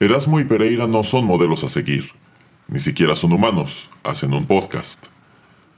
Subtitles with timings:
[0.00, 2.12] Erasmo y Pereira no son modelos a seguir,
[2.68, 5.06] ni siquiera son humanos, hacen un podcast.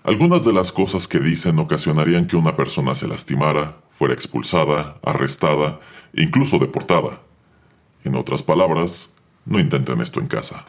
[0.04, 5.80] Algunas de las cosas que dicen ocasionarían que una persona se lastimara, fuera expulsada, arrestada,
[6.12, 7.22] incluso deportada.
[8.04, 9.14] En otras palabras,
[9.46, 10.66] no intenten esto en casa.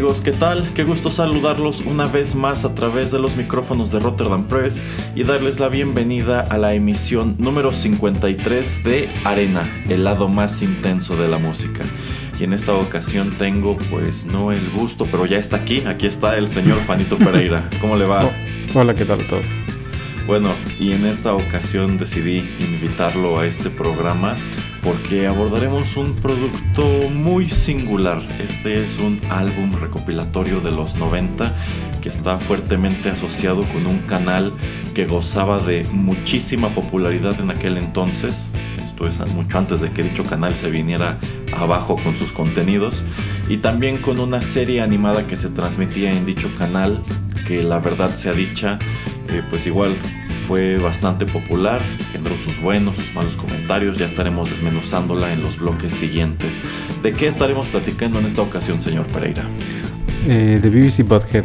[0.00, 0.72] Amigos, ¿qué tal?
[0.72, 4.82] Qué gusto saludarlos una vez más a través de los micrófonos de Rotterdam Press
[5.14, 11.18] y darles la bienvenida a la emisión número 53 de Arena, el lado más intenso
[11.18, 11.84] de la música.
[12.38, 16.38] Y en esta ocasión tengo, pues no el gusto, pero ya está aquí, aquí está
[16.38, 17.68] el señor Juanito Pereira.
[17.78, 18.24] ¿Cómo le va?
[18.24, 19.44] Oh, hola, ¿qué tal a todos?
[20.26, 24.34] Bueno, y en esta ocasión decidí invitarlo a este programa
[24.82, 28.22] porque abordaremos un producto muy singular.
[28.40, 31.54] Este es un álbum recopilatorio de los 90
[32.00, 34.52] que está fuertemente asociado con un canal
[34.94, 38.50] que gozaba de muchísima popularidad en aquel entonces.
[38.82, 41.18] Esto es mucho antes de que dicho canal se viniera
[41.56, 43.02] abajo con sus contenidos.
[43.48, 47.00] Y también con una serie animada que se transmitía en dicho canal
[47.46, 48.78] que la verdad sea dicha,
[49.28, 49.96] eh, pues igual
[50.50, 55.92] fue bastante popular, generó sus buenos, sus malos comentarios, ya estaremos desmenuzándola en los bloques
[55.92, 56.58] siguientes.
[57.04, 59.44] ¿De qué estaremos platicando en esta ocasión, señor Pereira?
[60.26, 61.44] Eh, de BBC Butthead.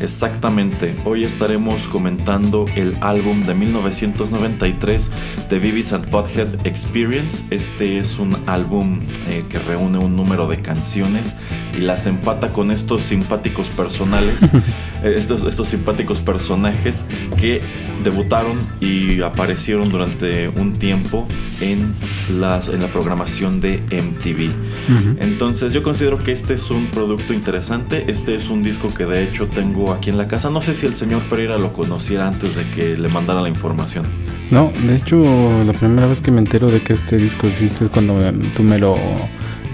[0.00, 5.10] Exactamente, hoy estaremos comentando el álbum de 1993
[5.50, 7.42] de Beavis and Butthead Experience.
[7.50, 11.34] Este es un álbum eh, que reúne un número de canciones
[11.76, 14.40] y las empata con estos simpáticos personales,
[15.02, 17.06] estos, estos simpáticos personajes
[17.36, 17.60] que
[18.04, 21.26] debutaron y aparecieron durante un tiempo
[21.60, 21.94] en,
[22.38, 24.48] las, en la programación de MTV.
[24.48, 25.16] Uh -huh.
[25.20, 29.24] Entonces yo considero que este es un producto interesante, este es un disco que de
[29.24, 30.50] hecho tengo aquí en la casa.
[30.50, 34.04] No sé si el señor Pereira lo conociera antes de que le mandara la información.
[34.50, 35.16] No, de hecho
[35.64, 38.18] la primera vez que me entero de que este disco existe es cuando
[38.56, 38.96] tú me lo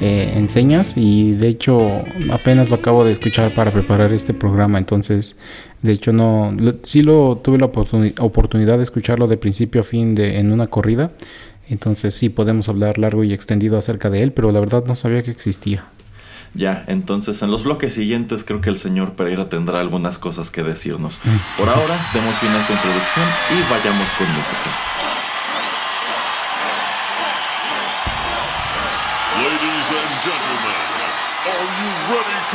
[0.00, 4.78] eh, enseñas y de hecho apenas lo acabo de escuchar para preparar este programa.
[4.78, 5.36] Entonces,
[5.82, 9.84] de hecho no, lo, sí lo tuve la oportun oportunidad de escucharlo de principio a
[9.84, 11.12] fin de, en una corrida.
[11.68, 15.22] Entonces sí podemos hablar largo y extendido acerca de él, pero la verdad no sabía
[15.22, 15.84] que existía.
[16.54, 20.62] Ya, entonces en los bloques siguientes creo que el señor Pereira tendrá algunas cosas que
[20.62, 21.18] decirnos.
[21.58, 25.16] Por ahora, demos fin a esta introducción y vayamos con música.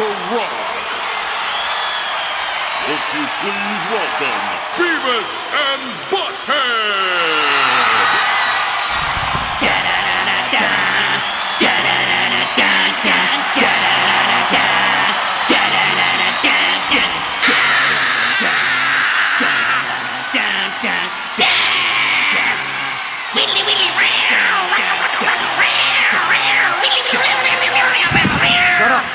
[0.01, 0.49] To rock?
[2.87, 4.41] Would you please welcome
[4.77, 7.31] Beavis and Butthead!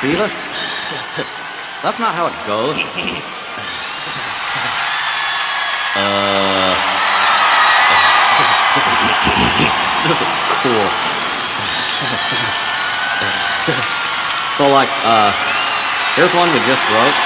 [0.01, 0.46] Beavis.
[1.87, 2.75] That's not how it goes.
[5.95, 6.75] Uh.
[10.67, 10.87] cool.
[14.59, 15.31] so, like, uh,
[16.17, 17.26] here's one we just wrote.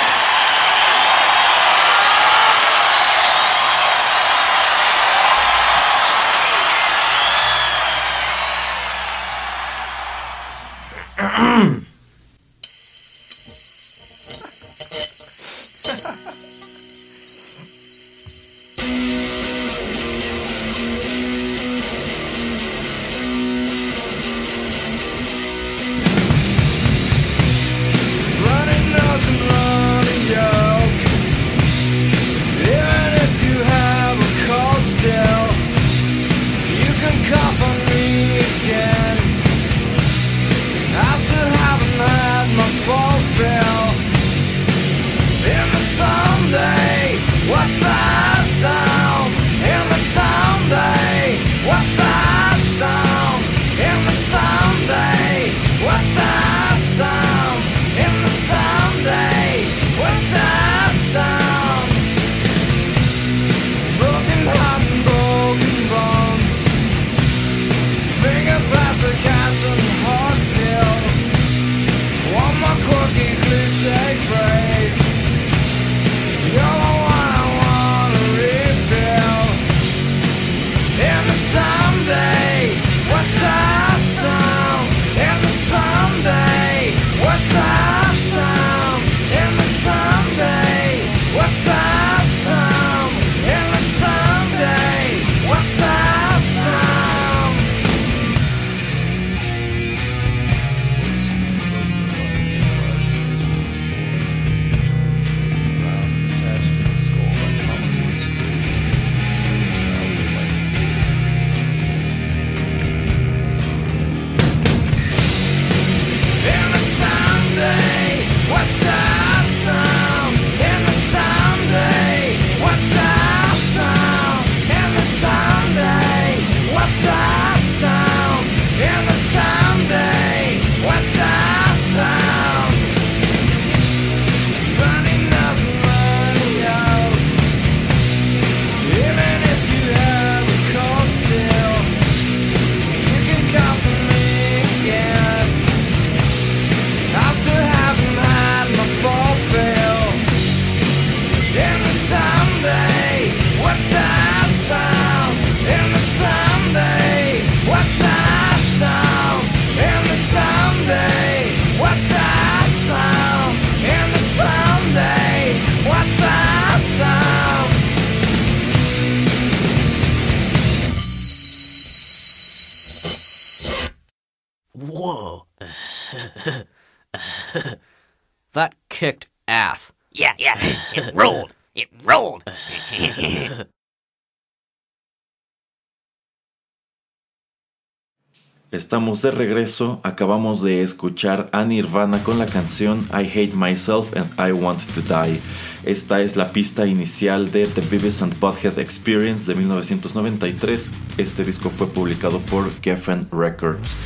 [188.72, 194.30] Estamos de regreso, acabamos de escuchar a Nirvana con la canción I Hate Myself and
[194.38, 195.40] I Want to Die.
[195.82, 200.92] Esta es la pista inicial de The Beavis and Butthead Experience de 1993.
[201.18, 203.96] Este disco fue publicado por Geffen Records.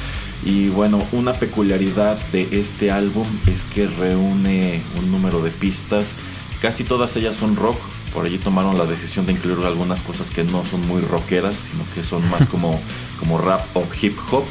[0.46, 6.14] Y bueno, una peculiaridad de este álbum es que reúne un número de pistas.
[6.62, 7.76] Casi todas ellas son rock.
[8.14, 11.84] Por allí tomaron la decisión de incluir algunas cosas que no son muy rockeras, sino
[11.94, 12.80] que son más como,
[13.18, 14.44] como rap o hip hop.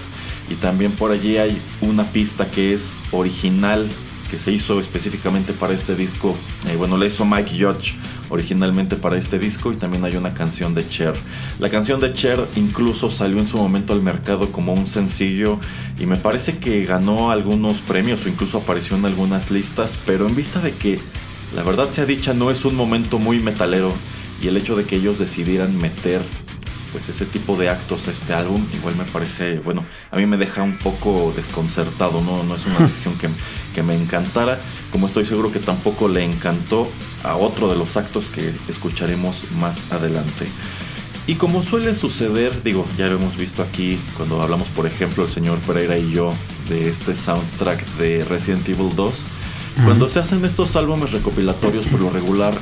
[0.50, 3.88] Y también por allí hay una pista que es original,
[4.30, 6.36] que se hizo específicamente para este disco.
[6.68, 7.95] Eh, bueno, la hizo Mike Judge
[8.30, 11.13] originalmente para este disco y también hay una canción de Cher.
[11.59, 15.59] La canción de Cher incluso salió en su momento al mercado como un sencillo
[16.00, 20.36] y me parece que ganó algunos premios o incluso apareció en algunas listas, pero en
[20.36, 21.00] vista de que
[21.55, 23.94] la verdad sea dicha no es un momento muy metalero
[24.41, 26.21] y el hecho de que ellos decidieran meter
[26.91, 30.38] pues ese tipo de actos a este álbum igual me parece, bueno, a mí me
[30.38, 33.29] deja un poco desconcertado, no, no es una decisión que,
[33.73, 34.59] que me encantara,
[34.91, 36.88] como estoy seguro que tampoco le encantó
[37.23, 40.45] a otro de los actos que escucharemos más adelante.
[41.25, 45.29] Y como suele suceder, digo, ya lo hemos visto aquí cuando hablamos, por ejemplo, el
[45.29, 46.33] señor Pereira y yo
[46.67, 49.13] de este soundtrack de Resident Evil 2,
[49.83, 52.53] cuando se hacen estos álbumes recopilatorios por lo regular,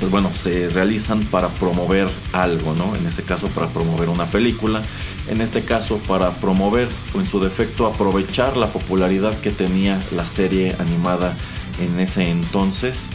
[0.00, 2.94] pues bueno, se realizan para promover algo, ¿no?
[2.94, 4.82] En ese caso para promover una película,
[5.28, 10.24] en este caso para promover o en su defecto aprovechar la popularidad que tenía la
[10.24, 11.36] serie animada
[11.80, 13.10] en ese entonces.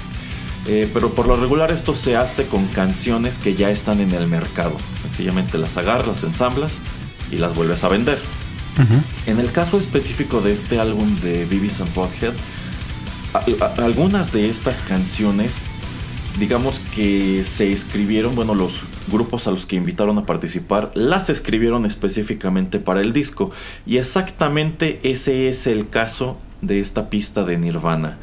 [0.65, 4.27] Eh, pero por lo regular esto se hace con canciones que ya están en el
[4.27, 4.77] mercado.
[5.03, 6.79] Sencillamente las agarras, las ensamblas
[7.31, 8.19] y las vuelves a vender.
[9.27, 12.33] En el caso específico de este álbum de Beavis and Butthead,
[13.77, 15.63] algunas de estas canciones
[16.39, 21.85] digamos que se escribieron, bueno, los grupos a los que invitaron a participar las escribieron
[21.85, 23.51] específicamente para el disco.
[23.85, 28.17] Y exactamente ese es el caso de esta pista de Nirvana.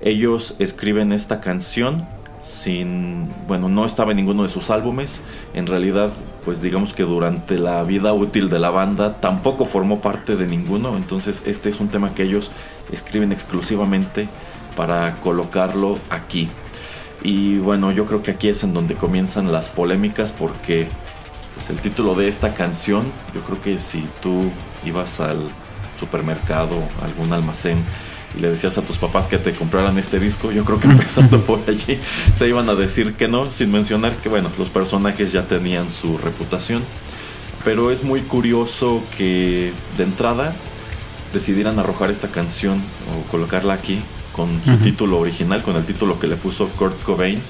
[0.00, 2.04] Ellos escriben esta canción
[2.42, 5.20] sin, bueno, no estaba en ninguno de sus álbumes.
[5.54, 6.10] En realidad,
[6.44, 10.96] pues digamos que durante la vida útil de la banda tampoco formó parte de ninguno.
[10.96, 12.50] Entonces este es un tema que ellos
[12.90, 14.26] escriben exclusivamente
[14.76, 16.48] para colocarlo aquí.
[17.22, 20.88] Y bueno, yo creo que aquí es en donde comienzan las polémicas porque
[21.54, 24.50] pues, el título de esta canción, yo creo que si tú
[24.84, 25.48] ibas al
[26.00, 27.84] supermercado, a algún almacén
[28.36, 31.44] y le decías a tus papás que te compraran este disco, yo creo que empezando
[31.44, 31.98] por allí
[32.38, 36.18] te iban a decir que no, sin mencionar que bueno, los personajes ya tenían su
[36.18, 36.82] reputación.
[37.64, 40.52] Pero es muy curioso que de entrada
[41.32, 42.82] decidieran arrojar esta canción
[43.14, 44.00] o colocarla aquí
[44.32, 47.40] con su título original, con el título que le puso Kurt Cobain.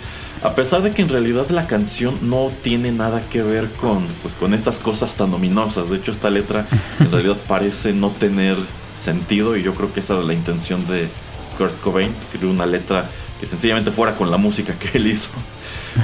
[0.43, 4.35] A pesar de que en realidad la canción no tiene nada que ver con, pues,
[4.35, 5.89] con estas cosas tan ominosas.
[5.89, 6.67] De hecho, esta letra
[6.99, 8.57] en realidad parece no tener
[8.95, 11.09] sentido y yo creo que esa era la intención de
[11.57, 13.09] Kurt Cobain, escribir una letra
[13.39, 15.31] que sencillamente fuera con la música que él hizo.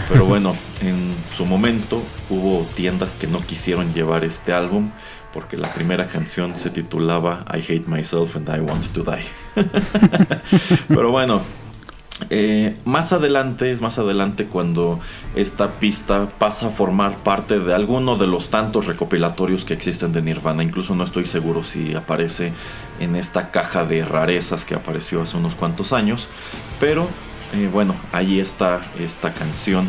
[0.08, 4.90] Pero bueno, en su momento hubo tiendas que no quisieron llevar este álbum
[5.32, 9.26] porque la primera canción se titulaba I Hate Myself and I Want to Die.
[10.88, 11.42] Pero bueno,
[12.30, 15.00] eh, más adelante, es más adelante cuando
[15.34, 20.22] esta pista pasa a formar parte de alguno de los tantos recopilatorios que existen de
[20.22, 20.62] Nirvana.
[20.62, 22.52] Incluso no estoy seguro si aparece
[23.00, 26.28] en esta caja de rarezas que apareció hace unos cuantos años.
[26.80, 27.08] Pero
[27.54, 29.88] eh, bueno, ahí está esta canción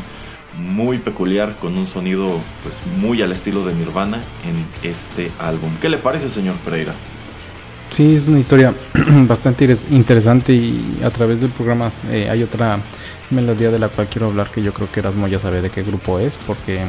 [0.60, 2.28] muy peculiar con un sonido
[2.64, 5.72] pues muy al estilo de Nirvana en este álbum.
[5.82, 6.94] ¿Qué le parece, señor Pereira?
[7.92, 8.74] Sí, es una historia
[9.28, 12.80] bastante interes- interesante y a través del programa eh, hay otra
[13.32, 15.82] melodía de la cual quiero hablar que yo creo que Erasmo ya sabe de qué
[15.84, 16.82] grupo es porque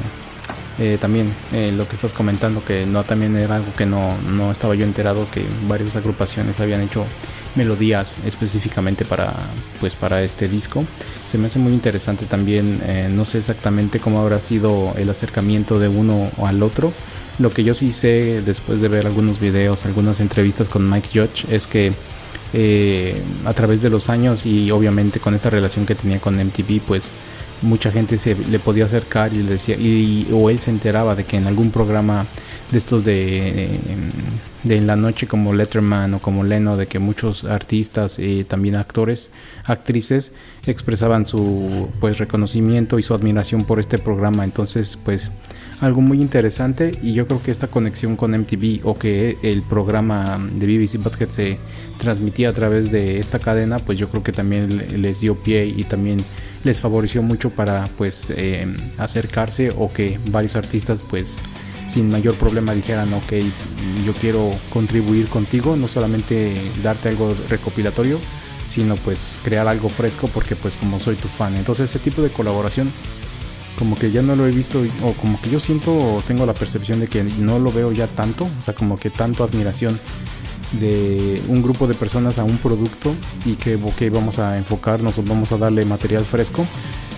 [0.79, 4.51] eh, también eh, lo que estás comentando que no también era algo que no, no
[4.51, 7.05] estaba yo enterado que varias agrupaciones habían hecho
[7.55, 9.33] melodías específicamente para
[9.81, 10.85] pues para este disco.
[11.27, 15.79] Se me hace muy interesante también eh, no sé exactamente cómo habrá sido el acercamiento
[15.79, 16.93] de uno al otro.
[17.39, 21.47] Lo que yo sí sé después de ver algunos videos, algunas entrevistas con Mike Judge
[21.51, 21.93] es que
[22.53, 26.81] eh, a través de los años y obviamente con esta relación que tenía con MTV,
[26.87, 27.11] pues
[27.63, 31.25] mucha gente se le podía acercar y le decía y, o él se enteraba de
[31.25, 32.27] que en algún programa
[32.71, 33.69] de estos de,
[34.65, 38.77] de en la noche como Letterman o como Leno de que muchos artistas y también
[38.77, 39.31] actores
[39.65, 40.33] actrices
[40.67, 44.45] expresaban su pues reconocimiento y su admiración por este programa.
[44.45, 45.31] Entonces pues
[45.81, 50.39] algo muy interesante y yo creo que esta conexión con MTV o que el programa
[50.55, 51.59] de BBC Podcast se
[51.99, 55.85] transmitía a través de esta cadena, pues yo creo que también les dio pie y
[55.85, 56.25] también
[56.65, 58.67] les favoreció mucho para pues eh,
[58.99, 61.39] acercarse o que varios artistas pues
[61.87, 63.33] sin mayor problema dijeran ok
[64.05, 68.19] yo quiero contribuir contigo no solamente darte algo recopilatorio
[68.69, 72.31] sino pues crear algo fresco porque pues como soy tu fan entonces ese tipo de
[72.31, 72.93] colaboración
[73.79, 76.53] como que ya no lo he visto o como que yo siento o tengo la
[76.53, 79.99] percepción de que no lo veo ya tanto o sea como que tanto admiración
[80.73, 83.77] de un grupo de personas a un producto y que
[84.11, 86.65] vamos a enfocarnos o vamos a darle material fresco,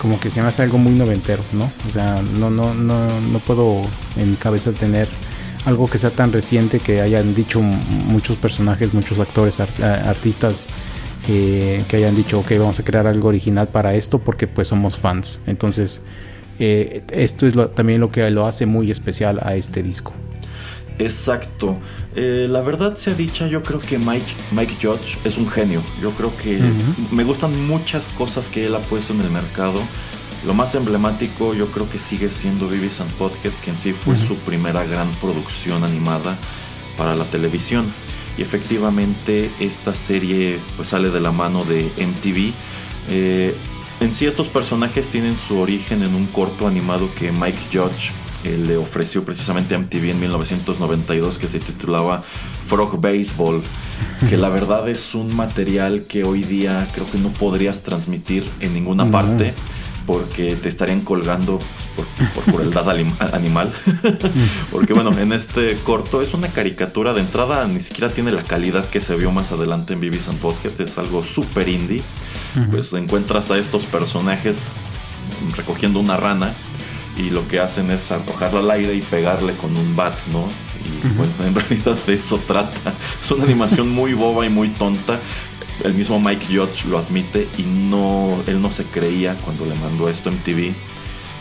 [0.01, 1.69] como que se me hace algo muy noventero, ¿no?
[1.87, 3.81] O sea, no, no, no, no puedo
[4.17, 5.07] en mi cabeza tener
[5.65, 10.67] algo que sea tan reciente que hayan dicho muchos personajes, muchos actores, artistas
[11.29, 14.97] eh, que hayan dicho, ok, vamos a crear algo original para esto porque pues somos
[14.97, 15.39] fans.
[15.47, 16.01] Entonces,
[16.59, 20.11] eh, esto es también lo que lo hace muy especial a este disco.
[20.99, 21.77] Exacto.
[22.15, 25.81] Eh, la verdad sea dicha, yo creo que Mike, Mike Judge es un genio.
[26.01, 26.59] Yo creo que
[27.11, 29.81] me gustan muchas cosas que él ha puesto en el mercado.
[30.45, 34.17] Lo más emblemático yo creo que sigue siendo Beavis and Podhead, que en sí fue
[34.17, 36.37] su primera gran producción animada
[36.97, 37.91] para la televisión.
[38.37, 42.51] Y efectivamente esta serie pues sale de la mano de MTV.
[43.09, 43.55] Eh,
[43.99, 48.11] en sí estos personajes tienen su origen en un corto animado que Mike Judge
[48.43, 52.23] le ofreció precisamente a MTV en 1992 que se titulaba
[52.67, 53.61] Frog Baseball,
[54.29, 58.73] que la verdad es un material que hoy día creo que no podrías transmitir en
[58.73, 59.53] ninguna parte
[60.05, 61.59] porque te estarían colgando
[61.95, 63.71] por, por crueldad animal.
[64.71, 68.89] porque bueno, en este corto es una caricatura de entrada, ni siquiera tiene la calidad
[68.89, 72.01] que se vio más adelante en Beavis and Butthead, es algo súper indie.
[72.69, 74.67] Pues encuentras a estos personajes
[75.55, 76.53] recogiendo una rana
[77.17, 80.47] y lo que hacen es arrojarla al aire y pegarle con un bat, ¿no?
[80.83, 82.93] Y bueno, en realidad de eso trata.
[83.21, 85.19] Es una animación muy boba y muy tonta.
[85.83, 90.09] El mismo Mike Judge lo admite y no, él no se creía cuando le mandó
[90.09, 90.73] esto a MTV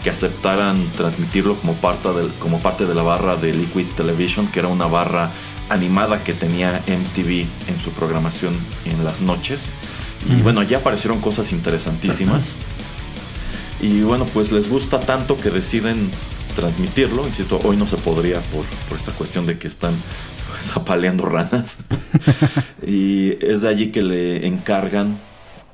[0.03, 4.59] que aceptaran transmitirlo como parte, del, como parte de la barra de Liquid Television, que
[4.59, 5.31] era una barra
[5.69, 9.73] animada que tenía MTV en su programación en las noches.
[10.29, 12.55] Y bueno, ya aparecieron cosas interesantísimas.
[13.83, 16.09] Y bueno, pues les gusta tanto que deciden
[16.55, 17.27] transmitirlo.
[17.27, 18.65] Insisto, hoy no se podría por,
[18.97, 19.93] esta cuestión de que están
[20.63, 21.79] zapaleando ranas.
[22.87, 25.19] y es de allí que le encargan,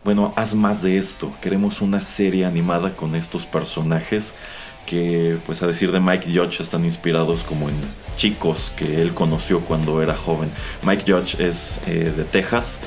[0.04, 1.34] bueno, haz más de esto.
[1.42, 4.32] Queremos una serie animada con estos personajes
[4.86, 7.74] que, pues a decir de Mike Judge, están inspirados como en
[8.16, 10.48] chicos que él conoció cuando era joven.
[10.82, 12.78] Mike Judge es eh, de Texas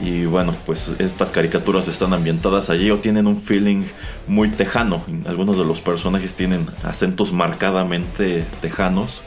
[0.00, 3.84] y bueno, pues estas caricaturas están ambientadas allí o tienen un feeling
[4.26, 5.02] muy tejano.
[5.26, 9.22] Algunos de los personajes tienen acentos marcadamente tejanos.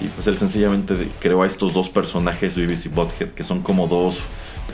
[0.00, 4.20] Y pues él sencillamente creó a estos dos personajes, BBC Bothead, que son como dos,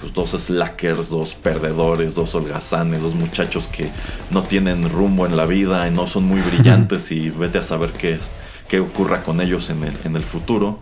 [0.01, 3.91] pues dos slackers, dos perdedores, dos holgazanes, dos muchachos que
[4.31, 7.91] no tienen rumbo en la vida y no son muy brillantes y vete a saber
[7.93, 8.19] qué,
[8.69, 10.79] qué ocurra con ellos en el, en el futuro.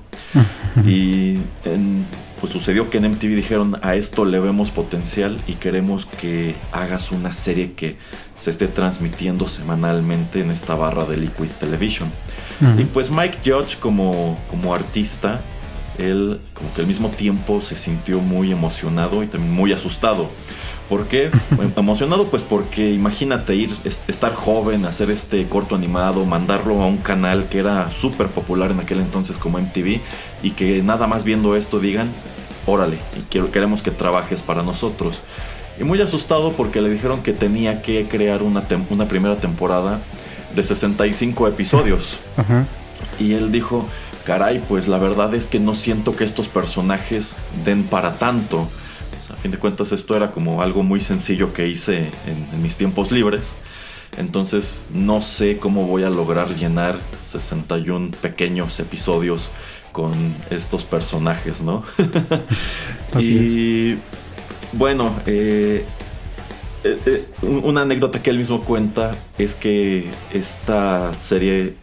[0.86, 2.06] y en,
[2.40, 7.10] pues sucedió que en MTV dijeron a esto le vemos potencial y queremos que hagas
[7.10, 7.96] una serie que
[8.36, 12.10] se esté transmitiendo semanalmente en esta barra de Liquid Television.
[12.76, 15.40] Y pues Mike Judge como, como artista,
[15.98, 20.28] él como que al mismo tiempo se sintió muy emocionado y también muy asustado.
[20.88, 21.30] ¿Por qué?
[21.76, 27.48] emocionado pues porque imagínate ir, estar joven, hacer este corto animado, mandarlo a un canal
[27.48, 30.00] que era súper popular en aquel entonces como MTV
[30.42, 32.08] y que nada más viendo esto digan,
[32.66, 35.20] órale, y quiero, queremos que trabajes para nosotros.
[35.80, 40.00] Y muy asustado porque le dijeron que tenía que crear una, una primera temporada
[40.54, 42.18] de 65 episodios.
[43.20, 43.86] Y él dijo,
[44.28, 48.68] caray, pues la verdad es que no siento que estos personajes den para tanto.
[49.30, 53.10] a fin de cuentas esto era como algo muy sencillo que hice en mis tiempos
[53.10, 53.56] libres.
[54.18, 59.48] Entonces no sé cómo voy a lograr llenar 61 pequeños episodios
[59.92, 60.12] con
[60.50, 61.82] estos personajes, ¿no?
[63.18, 63.96] y
[64.74, 65.86] bueno, eh,
[66.84, 71.74] eh, eh, una anécdota que él mismo cuenta es que esta serie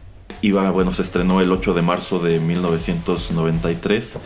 [0.41, 4.19] iba, bueno, se estrenó el 8 de marzo de 1993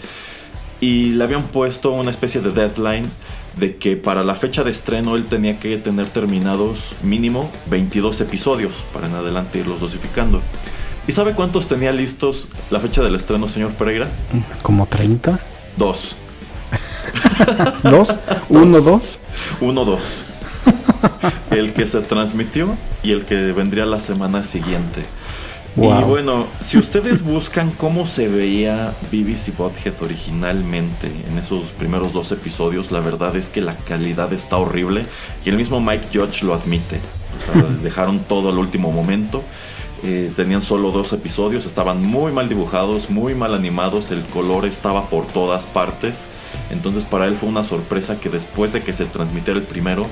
[0.82, 3.10] y le habían puesto una especie de deadline
[3.58, 8.86] de que para la fecha de estreno él tenía que tener terminados mínimo 22 episodios
[8.94, 10.42] para en adelante irlos dosificando.
[11.08, 14.08] ¿Y sabe cuántos tenía listos la fecha del estreno, señor Pereira?
[14.62, 15.40] ¿Como 30?
[15.78, 16.16] Dos.
[17.84, 18.20] ¿Dos?
[18.50, 19.20] ¿Uno, dos?
[19.60, 20.24] Uno, dos.
[21.52, 25.06] el que se transmitió y el que vendría la semana siguiente.
[25.76, 32.32] Y bueno, si ustedes buscan cómo se veía y Butthead originalmente en esos primeros dos
[32.32, 35.06] episodios, la verdad es que la calidad está horrible
[35.46, 37.00] y el mismo Mike Judge lo admite.
[37.38, 39.44] O sea, dejaron todo al último momento.
[40.02, 45.06] Eh, tenían solo dos episodios, estaban muy mal dibujados, muy mal animados, el color estaba
[45.06, 46.28] por todas partes.
[46.72, 50.08] Entonces para él fue una sorpresa que después de que se transmitiera el primero,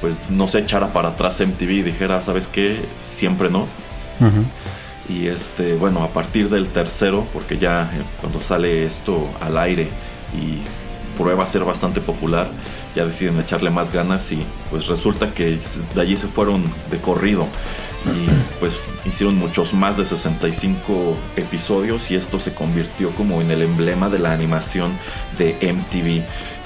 [0.00, 2.80] pues no se echara para atrás MTV y dijera, ¿sabes qué?
[3.00, 3.66] Siempre no.
[4.20, 4.42] Ujú.
[5.08, 9.88] Y este, bueno, a partir del tercero, porque ya eh, cuando sale esto al aire
[10.34, 10.60] y
[11.16, 12.48] prueba a ser bastante popular,
[12.94, 15.58] ya deciden echarle más ganas y pues resulta que
[15.94, 17.46] de allí se fueron de corrido
[18.06, 18.28] y
[18.60, 24.08] pues hicieron muchos más de 65 episodios y esto se convirtió como en el emblema
[24.08, 24.92] de la animación
[25.38, 26.24] de MTV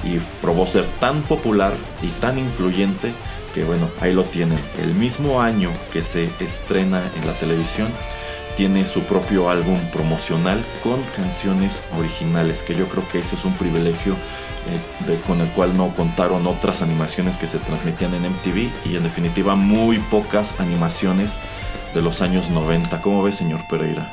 [0.09, 1.73] y probó ser tan popular
[2.03, 3.13] y tan influyente
[3.55, 4.61] que bueno, ahí lo tienen.
[4.81, 7.89] El mismo año que se estrena en la televisión,
[8.61, 13.55] tiene su propio álbum promocional con canciones originales, que yo creo que ese es un
[13.55, 18.69] privilegio eh, de- con el cual no contaron otras animaciones que se transmitían en MTV
[18.85, 21.37] y en definitiva muy pocas animaciones
[21.95, 23.01] de los años 90.
[23.01, 24.07] ¿Cómo ves, señor Pereira?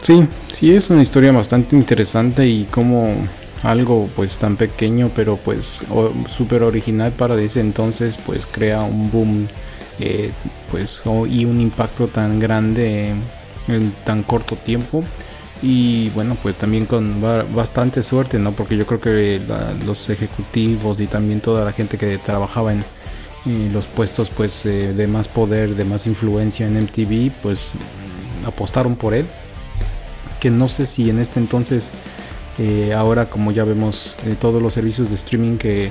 [0.00, 3.16] Sí, sí es una historia bastante interesante y como
[3.64, 5.82] algo pues tan pequeño pero pues
[6.28, 9.48] súper original para ese entonces pues crea un boom
[9.98, 10.30] eh,
[10.70, 13.14] pues o- y un impacto tan grande
[13.68, 15.04] en tan corto tiempo.
[15.62, 19.40] Y bueno pues también con ba- bastante suerte no porque yo creo que
[19.86, 22.84] los ejecutivos y también toda la gente que trabajaba en
[23.72, 27.72] los puestos pues eh, de más poder de más influencia en MTV pues
[28.44, 29.26] apostaron por él.
[30.40, 31.90] Que no sé si en este entonces,
[32.58, 35.90] eh, ahora como ya vemos eh, todos los servicios de streaming que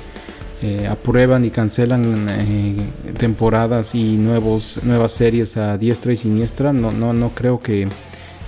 [0.62, 2.76] eh, aprueban y cancelan eh,
[3.18, 7.88] temporadas y nuevos, nuevas series a diestra y siniestra, no, no, no creo que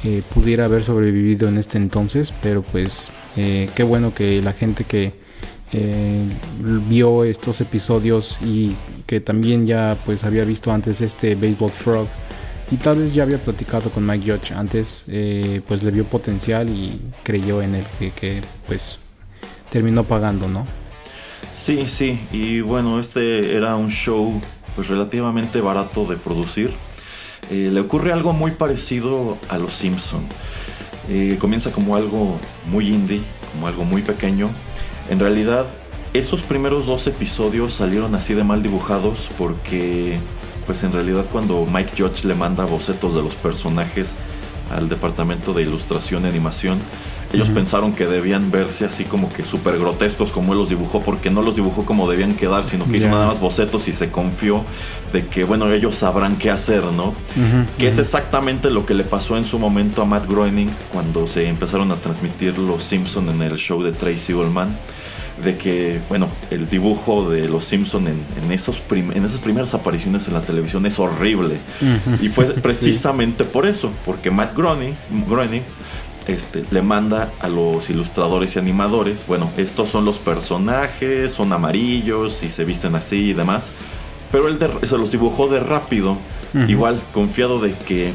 [0.05, 5.13] eh, pudiera haber sobrevivido en este entonces, pero pues qué bueno que la gente que
[6.89, 8.75] vio estos episodios y
[9.07, 12.09] que también ya pues había visto antes este Baseball Frog
[12.73, 15.05] y tal vez ya había platicado con Mike Judge antes,
[15.69, 18.99] pues le vio potencial y creyó en él que, que, pues
[19.71, 20.67] terminó pagando, ¿no?
[21.59, 24.41] Sí, sí, y bueno, este era un show
[24.77, 26.73] pues relativamente barato de producir.
[27.51, 30.21] Eh, le ocurre algo muy parecido a Los Simpson.
[31.09, 32.39] Eh, comienza como algo
[32.71, 34.51] muy indie, como algo muy pequeño.
[35.11, 35.67] En realidad,
[36.15, 40.21] esos primeros dos episodios salieron así de mal dibujados porque,
[40.65, 44.15] pues en realidad cuando Mike Judge le manda bocetos de los personajes
[44.71, 46.79] al departamento de ilustración y animación,
[47.33, 51.31] ellos pensaron que debían verse así como que súper grotescos como él los dibujó, porque
[51.31, 53.13] no los dibujó como debían quedar, sino que hizo Ya.
[53.13, 54.63] nada más bocetos y se confió
[55.13, 57.15] de que, bueno, ellos sabrán qué hacer, ¿no?
[57.79, 61.49] que es exactamente lo que le pasó en su momento a Matt Groening cuando se
[61.49, 64.77] empezaron a transmitir Los Simpson en el show de Tracy Ullman.
[65.45, 69.73] De que, bueno, el dibujo de Los Simpson en, en esos prim- en esas primeras
[69.73, 71.59] apariciones en la televisión es horrible.
[72.21, 74.95] Y fue precisamente por eso, porque Matt Groening,
[75.29, 75.63] Groening
[76.29, 82.43] este, le manda a los ilustradores y animadores, bueno, estos son los personajes, son amarillos
[82.45, 83.73] y se visten así y demás,
[84.31, 86.17] pero él de- se los dibujó de rápido,
[86.69, 88.13] igual confiado de que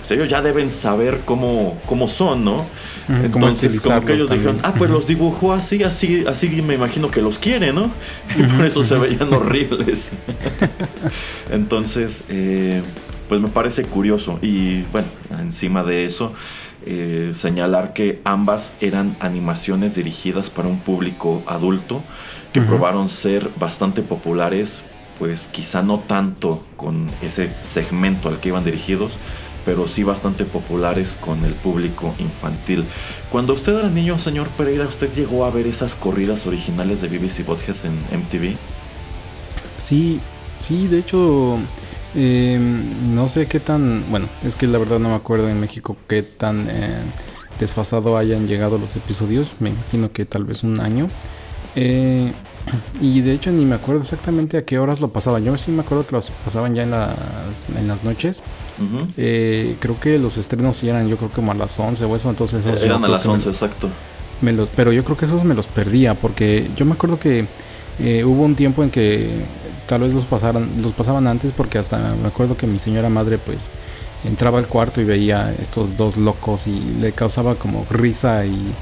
[0.00, 2.64] pues, ellos ya deben saber cómo, cómo son, ¿no?
[3.08, 7.20] Entonces, como que ellos dijeron, ah, pues los dibujó así, así, así me imagino que
[7.22, 7.90] los quiere, ¿no?
[8.38, 10.12] Y por eso se veían horribles.
[11.50, 12.82] Entonces, eh,
[13.28, 14.38] pues me parece curioso.
[14.42, 15.08] Y bueno,
[15.40, 16.32] encima de eso,
[16.86, 22.02] eh, señalar que ambas eran animaciones dirigidas para un público adulto
[22.52, 24.84] que probaron ser bastante populares,
[25.18, 29.12] pues quizá no tanto con ese segmento al que iban dirigidos,
[29.64, 32.84] pero sí bastante populares con el público infantil.
[33.30, 37.44] Cuando usted era niño, señor Pereira, ¿usted llegó a ver esas corridas originales de BBC
[37.44, 38.56] Bothead en MTV?
[39.78, 40.20] Sí,
[40.60, 41.58] sí, de hecho,
[42.14, 42.58] eh,
[43.12, 46.22] no sé qué tan, bueno, es que la verdad no me acuerdo en México qué
[46.22, 46.98] tan eh,
[47.58, 51.08] desfasado hayan llegado los episodios, me imagino que tal vez un año.
[51.76, 52.32] Eh,
[53.00, 55.44] y de hecho ni me acuerdo exactamente a qué horas lo pasaban.
[55.44, 57.14] Yo sí me acuerdo que los pasaban ya en las,
[57.76, 58.42] en las noches.
[59.16, 62.16] Eh, creo que los estrenos sí eran yo creo que como a las 11 o
[62.16, 63.88] eso, entonces esos Eran a las que me- 11, exacto.
[64.40, 67.46] me los, pero yo creo que esos me los perdía porque yo me acuerdo que
[68.00, 69.28] eh, hubo un tiempo en que
[69.86, 73.38] tal vez los pasaran, los pasaban antes porque hasta me acuerdo que mi señora madre
[73.38, 73.70] pues
[74.24, 78.72] entraba al cuarto y veía estos dos locos y le causaba como risa y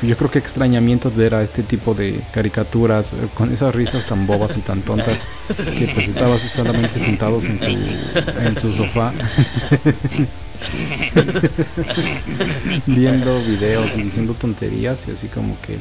[0.00, 4.06] pues, yo creo que extrañamiento ver a este tipo de caricaturas eh, con esas risas
[4.06, 5.24] tan bobas y tan tontas
[5.56, 9.12] que pues estaba solamente sentados en su en su sofá
[12.86, 15.78] viendo videos y diciendo tonterías y así como que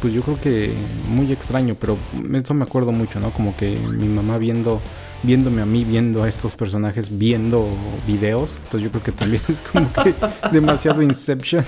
[0.00, 0.72] pues yo creo que
[1.08, 1.96] muy extraño, pero
[2.34, 3.30] eso me acuerdo mucho, ¿no?
[3.32, 4.80] Como que mi mamá viendo
[5.22, 7.68] viéndome a mí viendo a estos personajes viendo
[8.06, 10.14] videos, entonces yo creo que también es como que
[10.52, 11.64] demasiado Inception.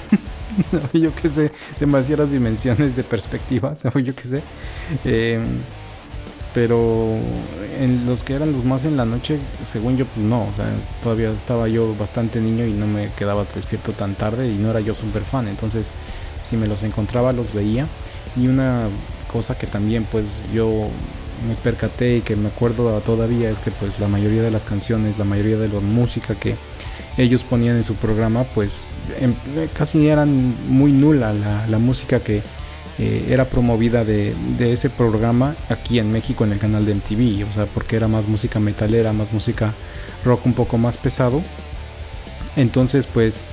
[0.93, 4.43] yo qué sé, demasiadas dimensiones de perspectivas, yo qué sé.
[5.05, 5.43] Eh,
[6.55, 7.19] pero
[7.79, 10.67] en los que eran los más en la noche, según yo, pues no, o sea,
[11.03, 14.81] todavía estaba yo bastante niño y no me quedaba despierto tan tarde y no era
[14.81, 15.93] yo súper fan, entonces
[16.43, 17.87] si me los encontraba los veía.
[18.41, 18.89] Y una
[19.31, 20.89] cosa que también pues yo
[21.47, 25.19] me percaté y que me acuerdo todavía es que pues la mayoría de las canciones,
[25.19, 26.57] la mayoría de la música que
[27.17, 28.87] ellos ponían en su programa pues
[29.21, 29.35] em,
[29.77, 32.43] casi eran muy nula la, música que
[32.99, 37.49] eh, era promovida de, de, ese programa aquí en México en el canal de MTV,
[37.49, 39.75] o sea, porque era más música metalera, más música
[40.25, 41.43] rock un poco más pesado.
[42.57, 43.45] Entonces, pues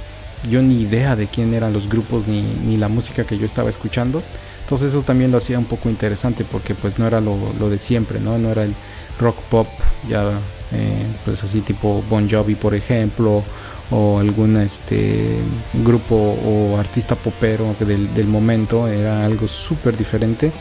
[0.50, 3.69] yo ni idea de quién eran los grupos ni, ni la música que yo estaba
[3.69, 4.24] escuchando.
[4.65, 7.78] Entonces eso también lo hacía un poco interesante porque pues no era lo, lo de
[7.78, 8.39] siempre, ¿no?
[8.39, 8.73] No era el
[9.19, 9.67] rock pop
[10.10, 10.23] ya
[10.71, 13.43] eh, pues así tipo Bon Jovi por ejemplo
[13.91, 15.38] o algún este
[15.86, 20.51] grupo o artista popero del, del momento era algo súper diferente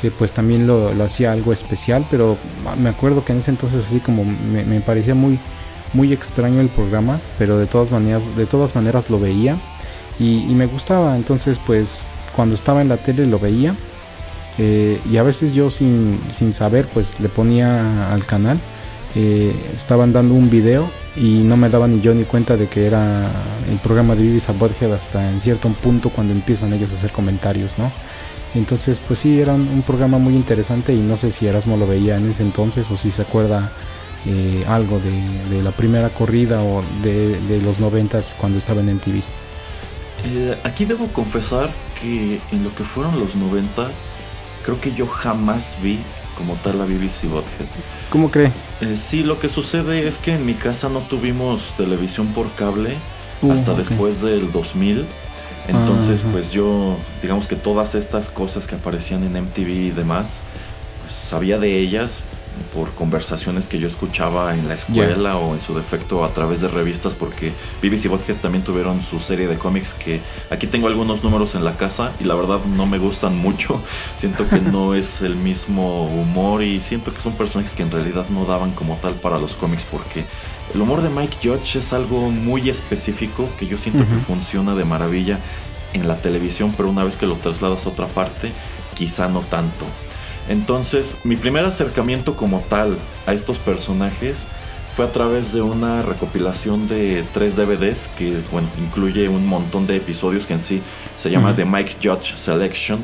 [0.00, 2.36] que pues también lo, lo, hacía algo especial pero
[2.78, 5.40] me acuerdo que en ese entonces así como me, me, parecía muy
[5.94, 9.58] muy extraño el programa pero de todas maneras de todas maneras lo veía
[10.18, 12.04] y, y me gustaba entonces pues
[12.36, 13.74] cuando estaba en la tele lo veía
[14.58, 18.60] eh, y a veces yo sin, sin, saber pues le ponía al canal
[19.14, 22.86] eh, estaban dando un video y no me daba ni yo ni cuenta de que
[22.86, 23.30] era
[23.70, 27.78] el programa de Vivis Butthead hasta en cierto punto cuando empiezan ellos a hacer comentarios,
[27.78, 27.90] ¿no?
[28.54, 31.86] Entonces, pues sí, era un, un, programa muy interesante y no sé si Erasmo lo
[31.86, 33.72] veía en ese entonces o si se acuerda
[34.26, 35.12] eh, algo de,
[35.54, 39.22] de, la primera corrida o de, de los noventas cuando estaba en MTV.
[40.24, 43.90] Eh, aquí debo confesar que en lo que fueron los 90,
[44.64, 45.98] creo que yo jamás vi
[46.36, 47.66] como tal la BBC Bothead.
[48.10, 48.52] ¿Cómo cree?
[48.80, 52.94] Eh, sí, lo que sucede es que en mi casa no tuvimos televisión por cable
[53.42, 53.84] uh, hasta okay.
[53.84, 55.06] después del 2000.
[55.68, 60.40] Entonces, pues yo, digamos que todas estas cosas que aparecían en MTV y demás,
[61.02, 62.22] pues sabía de ellas
[62.72, 65.36] por conversaciones que yo escuchaba en la escuela yeah.
[65.36, 69.46] o en su defecto a través de revistas porque BBC Bothead también tuvieron su serie
[69.46, 72.98] de cómics que aquí tengo algunos números en la casa y la verdad no me
[72.98, 73.82] gustan mucho
[74.16, 78.26] siento que no es el mismo humor y siento que son personajes que en realidad
[78.30, 80.24] no daban como tal para los cómics porque
[80.74, 84.18] el humor de Mike Judge es algo muy específico que yo siento uh -huh.
[84.18, 85.38] que funciona de maravilla
[85.92, 88.52] en la televisión pero una vez que lo trasladas a otra parte
[88.94, 89.84] quizá no tanto
[90.48, 94.46] entonces, mi primer acercamiento como tal a estos personajes
[94.94, 99.96] fue a través de una recopilación de tres DVDs que bueno, incluye un montón de
[99.96, 100.82] episodios que en sí
[101.18, 101.56] se llama uh -huh.
[101.56, 103.00] The Mike Judge Selection,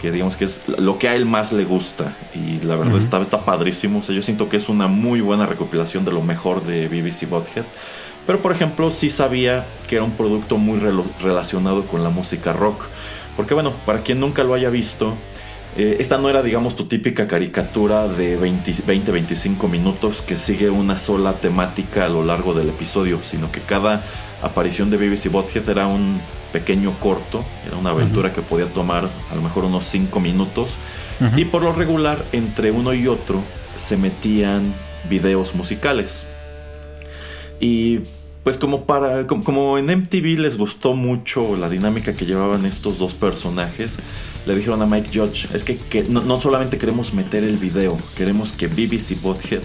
[0.00, 2.98] que digamos que es lo que a él más le gusta y la verdad uh
[2.98, 3.04] -huh.
[3.04, 4.00] está, está padrísimo.
[4.00, 7.28] O sea, yo siento que es una muy buena recopilación de lo mejor de BBC
[7.28, 7.64] Bothead.
[8.26, 10.90] Pero por ejemplo, sí sabía que era un producto muy re
[11.22, 12.86] relacionado con la música rock.
[13.36, 15.14] Porque bueno, para quien nunca lo haya visto,
[15.76, 21.34] eh, esta no era, digamos, tu típica caricatura de 20-25 minutos que sigue una sola
[21.34, 24.02] temática a lo largo del episodio, sino que cada
[24.42, 26.20] aparición de BBC Bothead era un
[26.52, 28.34] pequeño corto, era una aventura uh -huh.
[28.34, 30.70] que podía tomar a lo mejor unos 5 minutos,
[31.20, 31.38] uh -huh.
[31.38, 33.42] y por lo regular, entre uno y otro
[33.74, 34.72] se metían
[35.10, 36.24] videos musicales.
[37.60, 38.00] Y
[38.44, 43.12] pues como para como en MTV les gustó mucho la dinámica que llevaban estos dos
[43.12, 43.98] personajes,
[44.46, 47.98] le dijeron a Mike Judge, es que, que no, no, solamente queremos meter el video,
[48.16, 49.62] queremos que BBC Bothead,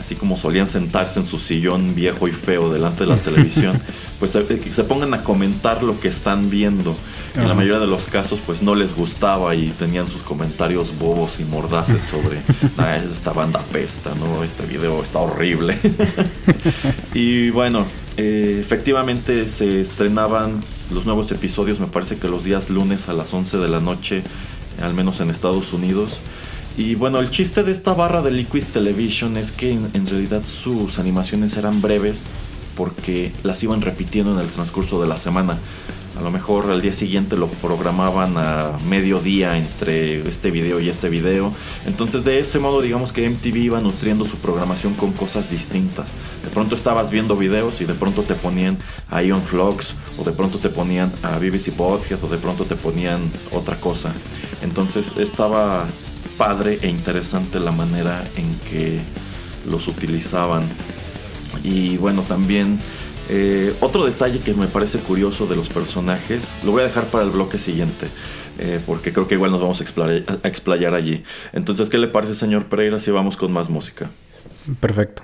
[0.00, 3.80] así como solían sentarse en su sillón viejo y feo delante de la televisión,
[4.18, 6.96] pues se, se, pongan a comentar lo que están viendo.
[7.36, 11.38] En la mayoría de los casos pues no les gustaba y tenían sus comentarios bobos
[11.38, 12.40] y mordaces sobre
[12.78, 14.42] ah, esta banda pesta, ¿no?
[14.42, 15.78] Este video está horrible.
[17.14, 23.08] y bueno, eh, efectivamente se estrenaban los nuevos episodios, me parece que los días lunes
[23.08, 24.22] a las 11 de la noche,
[24.80, 26.20] al menos en Estados Unidos.
[26.76, 30.42] Y bueno, el chiste de esta barra de Liquid Television es que en, en, realidad
[30.44, 32.22] sus animaciones eran breves
[32.76, 35.58] porque las iban repitiendo en el transcurso de la semana.
[36.18, 41.08] A lo mejor al día siguiente lo programaban a mediodía entre este video y este
[41.08, 41.52] video.
[41.86, 46.14] Entonces de ese modo digamos que MTV iba nutriendo su programación con cosas distintas.
[46.42, 48.76] De pronto estabas viendo videos y de pronto te ponían
[49.10, 52.74] a Ion Vlogs o de pronto te ponían a BBC Podcast o de pronto te
[52.74, 53.20] ponían
[53.52, 54.12] otra cosa.
[54.60, 55.86] Entonces estaba
[56.36, 58.98] padre e interesante la manera en que
[59.70, 60.64] los utilizaban.
[61.62, 62.80] Y bueno, también
[63.28, 67.24] eh, otro detalle que me parece curioso de los personajes, lo voy a dejar para
[67.24, 68.08] el bloque siguiente,
[68.58, 69.84] eh, porque creo que igual nos vamos a
[70.44, 71.22] a explayar allí.
[71.52, 74.10] Entonces, ¿qué le parece, señor Pereira, si vamos con más música?
[74.80, 75.22] Perfecto.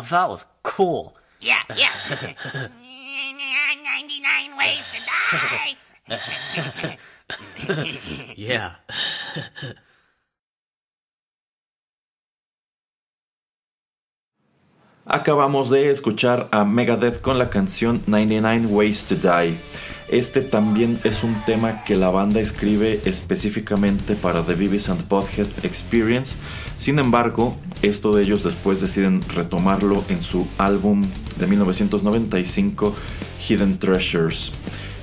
[0.00, 1.16] That was cool.
[1.40, 2.68] Yeah, yeah.
[4.02, 5.76] 99 ways to die.
[8.36, 8.76] yeah.
[15.04, 19.58] Acabamos de escuchar a Megadeth con la canción 99 Ways to Die.
[20.08, 25.04] Este también es un tema que la banda escribe específicamente para The Beavis and
[25.64, 26.36] Experience,
[26.82, 31.04] sin embargo, esto de ellos después deciden retomarlo en su álbum
[31.38, 32.92] de 1995,
[33.48, 34.50] Hidden Treasures,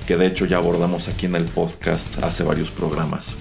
[0.06, 3.34] que de hecho ya abordamos aquí en el podcast hace varios programas.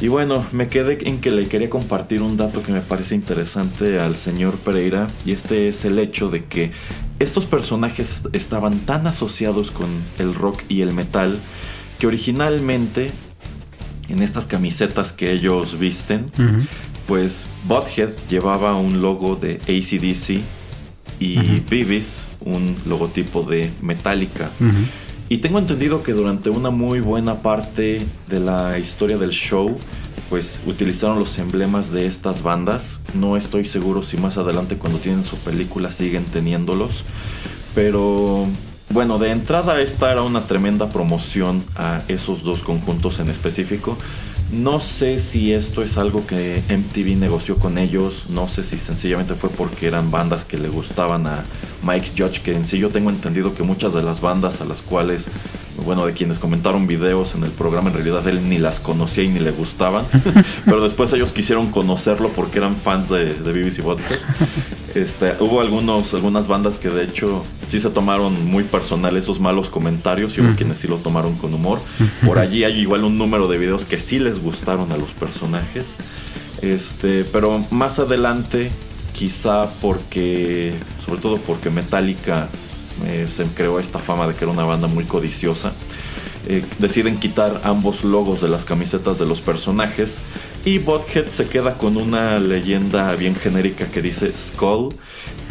[0.00, 4.00] Y bueno, me quedé en que le quería compartir un dato que me parece interesante
[4.00, 6.72] al señor Pereira, y este es el hecho de que
[7.20, 9.86] estos personajes estaban tan asociados con
[10.18, 11.38] el rock y el metal
[12.00, 13.12] que originalmente
[14.08, 16.26] en estas camisetas que ellos visten
[17.08, 20.42] pues Butthead llevaba un logo de ACDC
[21.18, 24.50] y Beavis un logotipo de Metallica.
[25.30, 29.78] Y tengo entendido que durante una muy buena parte de la historia del show,
[30.28, 33.00] pues utilizaron los emblemas de estas bandas.
[33.14, 37.04] No estoy seguro si más adelante cuando tienen su película siguen teniéndolos.
[37.74, 38.46] Pero
[38.90, 43.96] bueno, de entrada esta era una tremenda promoción a esos dos conjuntos en específico.
[44.50, 49.34] No sé si esto es algo que MTV negoció con ellos, no sé si sencillamente
[49.34, 51.44] fue porque eran bandas que le gustaban a
[51.82, 54.80] Mike Judge, que en sí yo tengo entendido que muchas de las bandas a las
[54.80, 55.28] cuales,
[55.84, 59.28] bueno, de quienes comentaron videos en el programa, en realidad él ni las conocía y
[59.28, 60.04] ni le gustaban,
[60.64, 64.14] pero después ellos quisieron conocerlo porque eran fans de, de BBC Vodka.
[64.94, 69.68] Este, hubo algunos, algunas bandas que de hecho sí se tomaron muy personal esos malos
[69.68, 71.78] comentarios y hubo quienes sí lo tomaron con humor.
[72.24, 75.94] Por allí hay igual un número de videos que sí les gustaron a los personajes.
[76.62, 78.70] Este, pero más adelante,
[79.12, 82.48] quizá porque, sobre todo porque Metallica
[83.06, 85.72] eh, se creó esta fama de que era una banda muy codiciosa.
[86.46, 90.18] eh, deciden quitar ambos logos de las camisetas de los personajes
[90.64, 94.94] y Bothead se queda con una leyenda bien genérica que dice Skull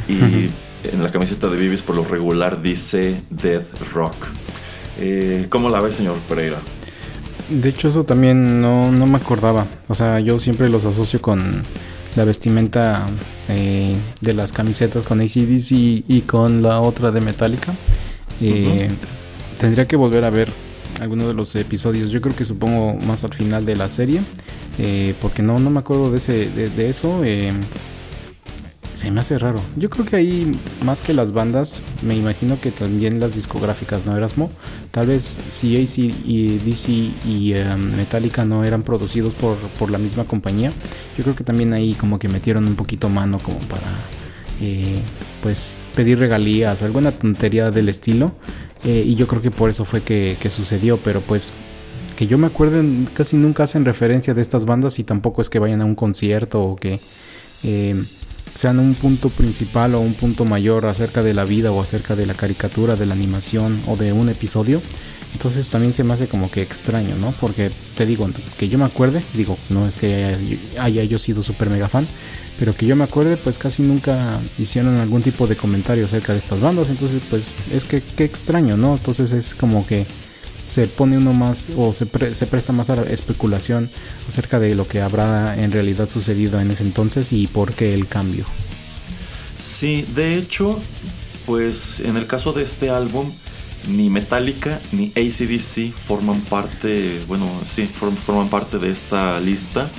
[0.08, 0.50] y
[0.92, 4.16] en la camiseta de Vivis por lo regular dice Death Rock.
[5.00, 6.58] Eh, ¿Cómo la ves, señor Pereira?
[7.50, 9.68] De hecho, eso también no, no me acordaba.
[9.88, 11.64] O sea, yo siempre los asocio con
[12.18, 13.06] la vestimenta
[13.48, 17.74] eh, de las camisetas con ACDC y, y con la otra de Metallica.
[18.42, 18.90] Eh,
[19.60, 20.52] Tendría que volver a ver
[21.02, 22.10] alguno de los episodios.
[22.12, 24.22] Yo creo que supongo más al final de la serie.
[24.78, 27.24] eh, porque no, no me acuerdo de, ese, de, de eso.
[28.98, 29.62] Se me hace raro.
[29.76, 30.52] Yo creo que ahí,
[30.84, 34.50] más que las bandas, me imagino que también las discográficas, ¿no, Erasmo?
[34.90, 40.00] Tal vez si AC y DC y eh, Metallica no eran producidos por, por la
[40.00, 40.72] misma compañía,
[41.16, 43.86] yo creo que también ahí como que metieron un poquito mano como para,
[44.62, 45.00] eh,
[45.44, 48.32] pues, pedir regalías, alguna tontería del estilo.
[48.84, 51.54] eh, y yo creo que por eso fue que, sucedió, pero pues
[52.16, 52.84] que yo me acuerdo,
[53.14, 56.64] casi nunca hacen referencia de estas bandas y tampoco es que vayan a un concierto
[56.64, 57.00] o que
[57.64, 57.96] eh,
[58.54, 62.26] sean un punto principal o un punto mayor acerca de la vida o acerca de
[62.26, 64.82] la caricatura, de la animación o de un episodio.
[65.34, 67.32] Entonces también se me hace como que extraño, ¿no?
[67.40, 70.36] Porque te digo, que yo me acuerde, digo, no es que
[70.80, 72.08] haya, yo sido súper mega fan,
[72.58, 76.40] pero que yo me acuerde, pues casi nunca hicieron algún tipo de comentario acerca de
[76.40, 76.90] estas bandas.
[76.90, 78.96] Entonces, pues es que qué extraño, ¿no?
[78.96, 80.08] Entonces es como que
[80.68, 83.90] se pone uno más o se, pre- se presta más a la especulación
[84.28, 88.08] acerca de lo que habrá en realidad sucedido en ese entonces y por qué el
[88.08, 88.46] cambio.
[89.64, 90.80] Sí, de hecho,
[91.46, 93.32] pues en el caso de este álbum,
[93.90, 99.90] ni Metallica ni ACDC forman parte, bueno, sí, form- forman parte de esta lista.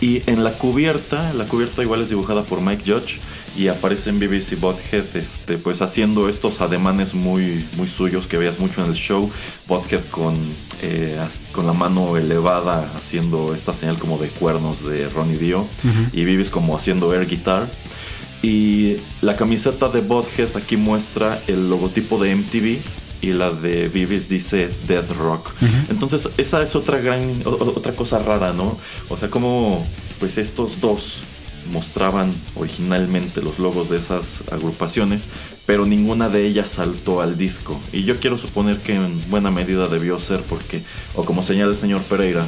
[0.00, 3.18] Y en la cubierta, la cubierta igual es dibujada por Mike Judge
[3.56, 8.58] y aparece en BBC Bothead, este, pues haciendo estos ademanes muy, muy suyos que veas
[8.58, 9.30] mucho en el show.
[9.66, 10.36] Bothead con,
[10.82, 11.18] eh,
[11.52, 15.66] con la mano elevada haciendo esta señal como de cuernos de Ronnie Dio
[16.12, 17.66] y Vivis como haciendo air guitar.
[18.42, 22.78] Y la camiseta de Bothead aquí muestra el logotipo de MTV
[23.20, 25.52] y la de Vivis dice Death Rock.
[25.88, 28.78] Entonces, esa es otra gran otra cosa rara, ¿no?
[29.08, 29.84] O sea, como
[30.20, 31.16] pues estos dos
[31.72, 35.28] mostraban originalmente los logos de esas agrupaciones,
[35.66, 37.78] pero ninguna de ellas saltó al disco.
[37.92, 40.82] Y yo quiero suponer que en buena medida debió ser porque,
[41.14, 42.46] o como señala el señor Pereira,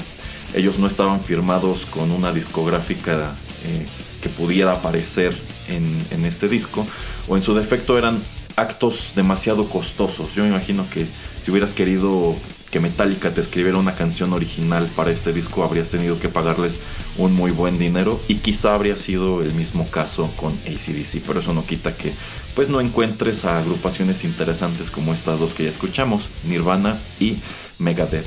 [0.55, 3.87] ellos no estaban firmados con una discográfica eh,
[4.23, 5.37] que pudiera aparecer
[5.68, 6.87] en, en este disco,
[7.29, 8.21] o en su defecto eran
[8.57, 10.35] actos demasiado costosos.
[10.35, 11.07] Yo me imagino que
[11.43, 12.35] si hubieras querido
[12.71, 16.79] que Metallica te escribiera una canción original para este disco, habrías tenido que pagarles
[17.18, 21.53] un muy buen dinero y quizá habría sido el mismo caso con ACDC, pero eso
[21.53, 22.12] no quita que
[22.55, 27.37] pues no encuentres a agrupaciones interesantes como estas dos que ya escuchamos, Nirvana y
[27.79, 28.27] Megadeth.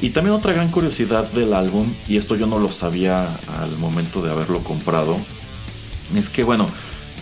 [0.00, 4.22] Y también otra gran curiosidad del álbum, y esto yo no lo sabía al momento
[4.22, 5.16] de haberlo comprado,
[6.14, 6.68] es que bueno,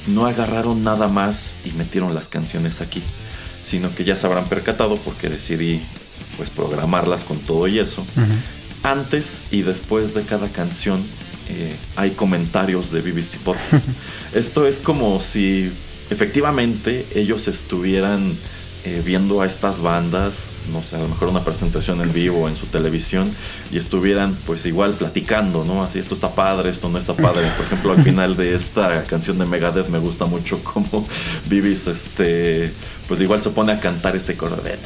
[0.09, 3.03] no agarraron nada más y metieron las canciones aquí,
[3.63, 5.81] sino que ya se habrán percatado porque decidí
[6.37, 8.05] pues programarlas con todo y eso.
[8.83, 11.03] Antes y después de cada canción
[11.49, 13.57] eh, hay comentarios de BBC Pop.
[14.35, 15.71] Esto es como si
[16.11, 18.37] efectivamente ellos estuvieran
[18.89, 22.55] eh, viendo a estas bandas, no sé, a lo mejor una presentación en vivo en
[22.55, 23.29] su televisión
[23.73, 25.83] y estuvieran pues igual platicando, ¿no?
[25.83, 27.49] Así, esto está padre, esto no está padre.
[27.57, 31.05] Por ejemplo, al final de esta canción de Megadeth me gusta mucho cómo
[31.49, 32.73] Vivis, este,
[33.09, 34.79] pues igual se pone a cantar este coro de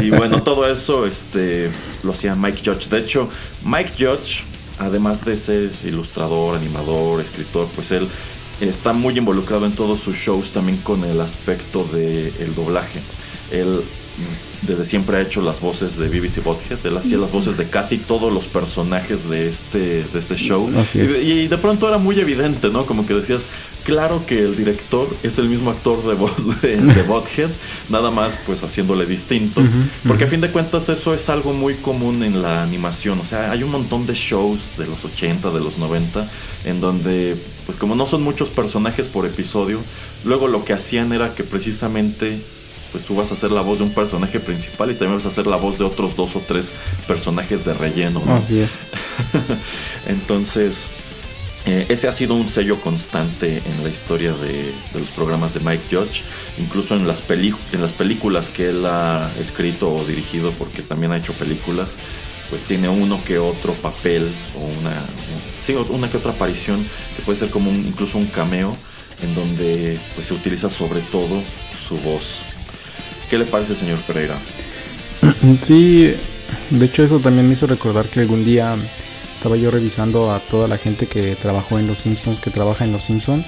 [0.00, 1.68] y bueno, todo eso este,
[2.04, 2.88] lo hacía Mike Judge.
[2.88, 3.28] De hecho,
[3.64, 4.44] Mike Judge,
[4.78, 8.08] además de ser ilustrador, animador, escritor, pues él
[8.60, 13.00] está muy involucrado en todos sus shows también con el aspecto del el doblaje.
[13.50, 13.80] Él
[14.62, 17.98] desde siempre ha hecho las voces de BBC Bothead, él hacía las voces de casi
[17.98, 20.70] todos los personajes de este, de este show.
[20.78, 21.12] Así Y, es.
[21.12, 22.86] de- y de pronto era muy evidente, ¿no?
[22.86, 23.46] Como que decías,
[23.84, 27.50] claro que el director es el mismo actor de voz de, de Bothead,
[27.90, 29.60] nada más pues haciéndole distinto.
[30.06, 33.18] Porque a fin de cuentas eso es algo muy común en la animación.
[33.20, 36.26] O sea, hay un montón de shows de los 80, de los 90,
[36.64, 37.36] en donde
[37.66, 39.80] pues como no son muchos personajes por episodio,
[40.24, 42.38] luego lo que hacían era que precisamente
[42.92, 45.30] pues tú vas a hacer la voz de un personaje principal y también vas a
[45.30, 46.70] hacer la voz de otros dos o tres
[47.08, 48.22] personajes de relleno.
[48.24, 48.36] ¿no?
[48.36, 48.86] Así es.
[50.06, 50.84] Entonces,
[51.66, 55.60] eh, ese ha sido un sello constante en la historia de, de los programas de
[55.60, 56.22] Mike Judge,
[56.58, 61.16] incluso en las, en las películas que él ha escrito o dirigido, porque también ha
[61.16, 61.88] hecho películas,
[62.48, 65.02] pues tiene uno que otro papel o una,
[65.64, 66.84] sí, una que otra aparición
[67.16, 68.76] que puede ser como un- incluso un cameo
[69.22, 71.42] en donde pues, se utiliza sobre todo
[71.88, 72.40] su voz.
[73.30, 74.36] ¿Qué le parece, señor Pereira?
[75.62, 76.14] Sí,
[76.70, 78.76] de hecho eso también me hizo recordar que algún día
[79.36, 82.92] estaba yo revisando a toda la gente que trabajó en Los Simpsons, que trabaja en
[82.92, 83.46] Los Simpsons,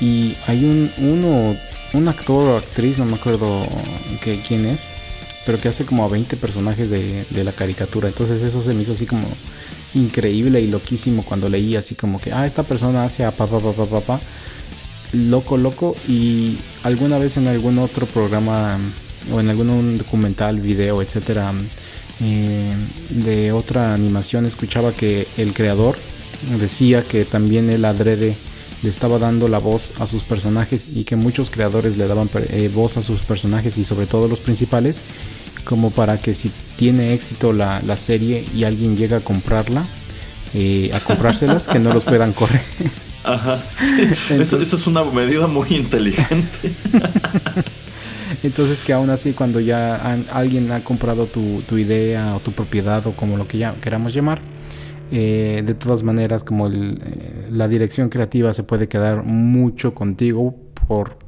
[0.00, 1.56] y hay un uno,
[1.92, 3.66] un actor o actriz, no me acuerdo
[4.22, 4.84] que, quién es,
[5.46, 8.08] pero que hace como a 20 personajes de, de la caricatura.
[8.08, 9.26] Entonces eso se me hizo así como
[9.94, 13.86] increíble y loquísimo cuando leí así como que, ah, esta persona hace a papá, papá,
[13.86, 14.20] papá,
[15.12, 15.96] loco, loco.
[16.08, 18.78] Y alguna vez en algún otro programa
[19.32, 21.52] o en algún documental, video, etcétera,
[22.20, 22.72] eh,
[23.10, 25.96] de otra animación, escuchaba que el creador
[26.58, 28.34] decía que también él adrede
[28.82, 32.70] le estaba dando la voz a sus personajes y que muchos creadores le daban eh,
[32.72, 34.96] voz a sus personajes y sobre todo los principales
[35.64, 39.84] como para que si tiene éxito la, la serie y alguien llega a comprarla
[40.54, 42.62] eh, a comprárselas que no los puedan correr
[43.24, 46.72] Ajá, sí, eso, eso es una medida muy inteligente.
[48.42, 52.52] Entonces que aún así cuando ya han- alguien ha comprado tu, tu idea o tu
[52.52, 54.40] propiedad o como lo que ya queramos llamar,
[55.12, 60.56] eh, de todas maneras como el, eh, la dirección creativa se puede quedar mucho contigo
[60.88, 61.18] por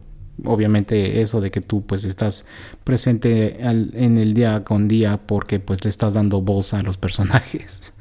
[0.45, 2.45] obviamente eso de que tú pues estás
[2.82, 6.97] presente al- en el día con día porque pues le estás dando voz a los
[6.97, 7.93] personajes.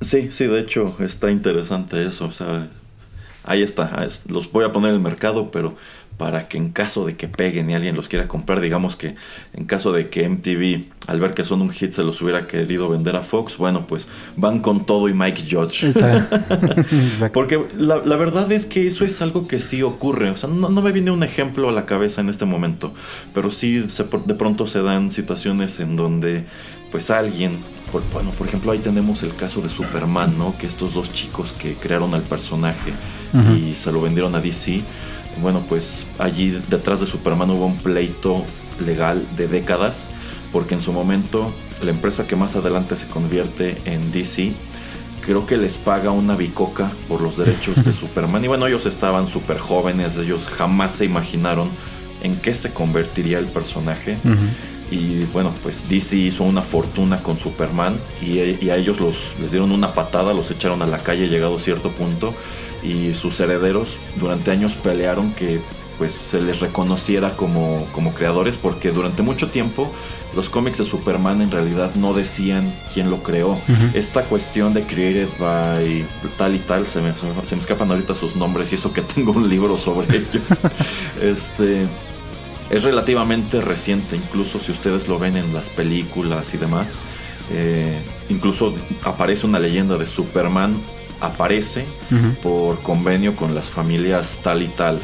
[0.00, 2.26] Sí, sí, de hecho está interesante eso.
[2.26, 2.68] O sea,
[3.44, 4.04] ahí está.
[4.06, 5.74] es- Los voy a poner en el mercado, pero
[6.18, 9.14] para que en caso de que peguen y alguien los quiera comprar, digamos que
[9.54, 12.88] en caso de que MTV, al ver que son un hit, se los hubiera querido
[12.90, 15.84] vender a Fox, bueno, pues van con todo y Mike Judge.
[15.86, 17.32] Exacto.
[17.32, 20.30] Porque la, la verdad es que eso es algo que sí ocurre.
[20.30, 22.92] O sea, no, no me viene un ejemplo a la cabeza en este momento.
[23.32, 26.44] Pero sí se- de pronto se dan situaciones en donde
[26.90, 27.58] pues alguien...
[27.92, 30.56] por- bueno, por ejemplo ahí tenemos el caso de Superman, ¿no?
[30.58, 32.92] Que estos dos chicos que crearon al personaje
[33.56, 34.80] y se lo vendieron a DC.
[35.42, 38.44] Bueno, pues allí detrás de Superman hubo un pleito
[38.84, 40.08] legal de décadas.
[40.52, 44.52] Porque en su momento la empresa que más adelante se convierte en DC
[45.28, 48.42] creo que les paga una bicoca por los derechos de Superman.
[48.42, 51.68] Y bueno, ellos estaban súper jóvenes, ellos jamás se imaginaron
[52.22, 54.16] en qué se convertiría el personaje.
[54.90, 59.50] Y bueno, pues DC hizo una fortuna con Superman y, y a ellos los, les
[59.50, 62.32] dieron una patada, los echaron a la calle llegado a cierto punto
[62.82, 65.60] y sus herederos durante años pelearon que
[65.98, 69.90] pues se les reconociera como, como creadores porque durante mucho tiempo
[70.36, 73.58] los cómics de Superman en realidad no decían quién lo creó.
[73.94, 76.04] Esta cuestión de created by
[76.36, 77.12] tal y tal, se me,
[77.44, 80.42] se me escapan ahorita sus nombres y eso que tengo un libro sobre ellos.
[81.22, 81.86] este
[82.70, 86.88] es relativamente reciente, incluso si ustedes lo ven en las películas y demás.
[87.50, 87.98] eh,
[88.28, 90.76] incluso aparece una leyenda de Superman,
[91.20, 91.86] aparece
[92.42, 94.98] por convenio con las familias tal y tal.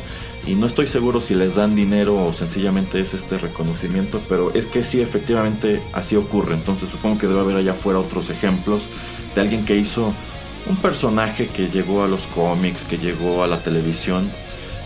[0.46, 4.66] Y no estoy seguro si les dan dinero o sencillamente es este reconocimiento, pero es
[4.66, 6.54] que sí, efectivamente así ocurre.
[6.54, 8.82] Entonces supongo que debe haber allá afuera otros ejemplos
[9.34, 10.12] de alguien que hizo
[10.68, 14.30] un personaje que llegó a los cómics, que llegó a la televisión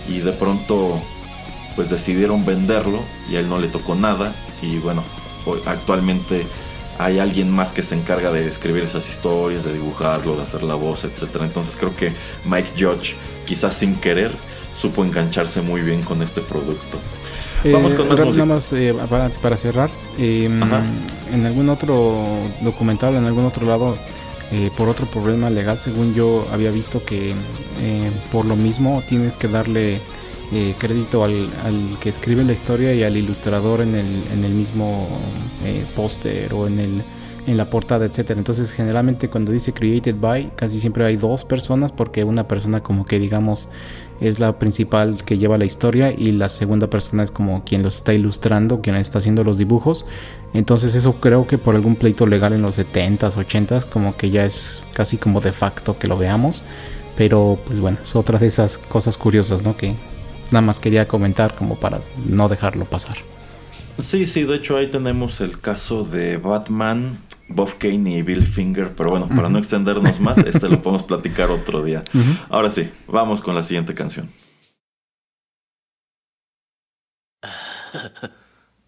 [0.09, 1.01] y de pronto
[1.76, 3.01] pues decidieron venderlo
[3.31, 5.05] y a él no le tocó nada y bueno,
[5.66, 6.45] actualmente
[6.99, 10.74] hay alguien más que se encarga de escribir esas historias, de dibujarlo, de hacer la
[10.74, 11.44] voz, etcétera.
[11.44, 12.12] Entonces creo que
[12.44, 13.14] Mike Judge,
[13.46, 14.32] quizás sin querer,
[14.80, 16.99] supo engancharse muy bien con este producto.
[17.64, 18.44] Eh, Vamos con más música.
[18.44, 19.90] nada más eh, para, para cerrar.
[20.18, 20.44] eh,
[21.32, 22.24] en algún otro
[22.61, 23.96] documental, en algún otro lado,
[24.51, 27.30] eh, por otro problema legal, según yo había visto que
[27.80, 30.01] eh, por lo mismo tienes que darle
[30.53, 31.49] eh, crédito al,
[32.01, 35.07] que escribe la historia y al ilustrador en el, en el mismo
[35.64, 37.03] eh, póster o en el
[37.51, 38.38] en la portada, etcétera.
[38.38, 43.05] Entonces, generalmente cuando dice created by, casi siempre hay dos personas porque una persona como
[43.05, 43.68] que digamos
[44.20, 47.96] es la principal que lleva la historia y la segunda persona es como quien los
[47.96, 50.05] está ilustrando, quien está haciendo los dibujos.
[50.53, 54.44] Entonces, eso creo que por algún pleito legal en los 70s, 80s como que ya
[54.44, 56.64] es casi como de facto que lo veamos,
[57.16, 59.76] pero pues bueno, es otra de esas cosas curiosas, ¿no?
[59.76, 59.94] Que
[60.51, 63.16] nada más quería comentar como para no dejarlo pasar.
[64.01, 67.18] Sí, sí, de hecho ahí tenemos el caso de Batman,
[67.49, 71.51] Bob Kane y Bill Finger, pero bueno, para no extendernos más, este lo podemos platicar
[71.51, 72.05] otro día.
[72.49, 74.30] Ahora sí, vamos con la siguiente canción.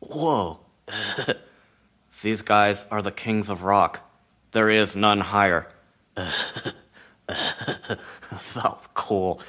[0.00, 0.60] Whoa.
[2.22, 4.00] These guys are the kings of rock.
[4.52, 5.68] There is none higher.
[8.36, 9.40] Felt cool.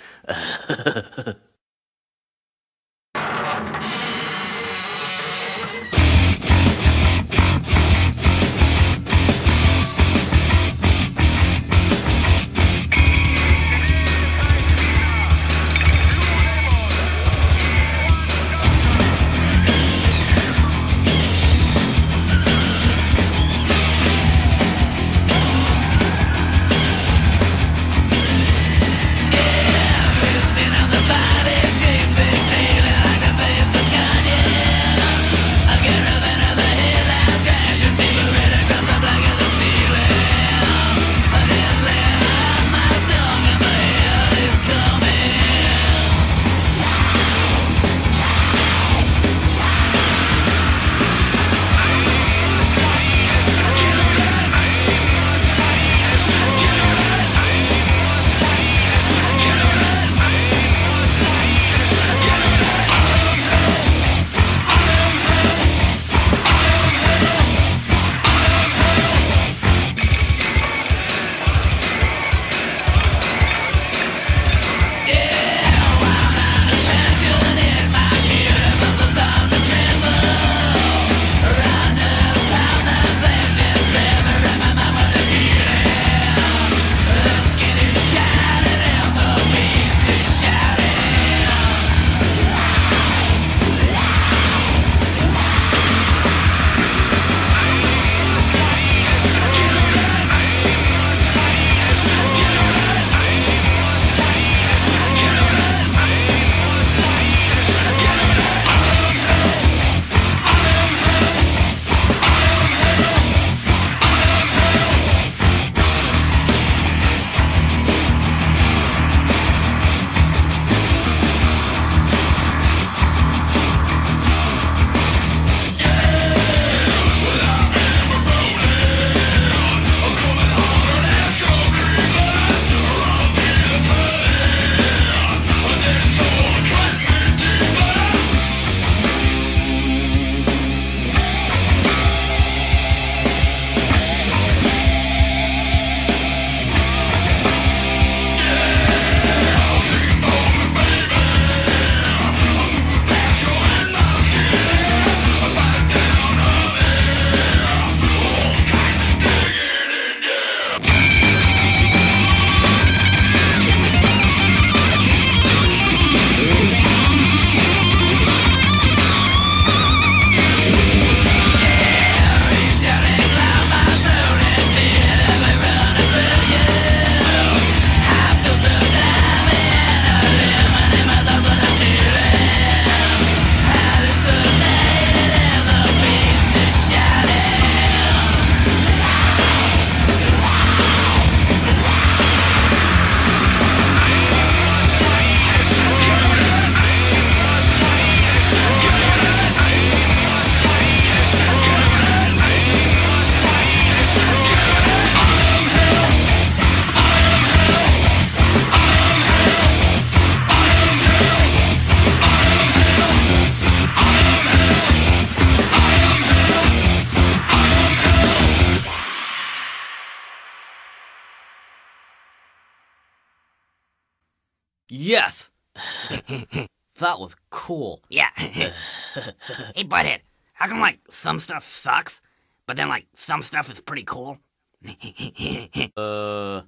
[225.12, 225.49] Yes,
[226.99, 228.01] That was cool.
[228.09, 228.30] Yeah.
[228.38, 230.20] hey, butthead,
[230.53, 232.22] how come, like, some stuff sucks,
[232.66, 234.38] but then, like, some stuff is pretty cool?
[235.97, 236.62] Uh.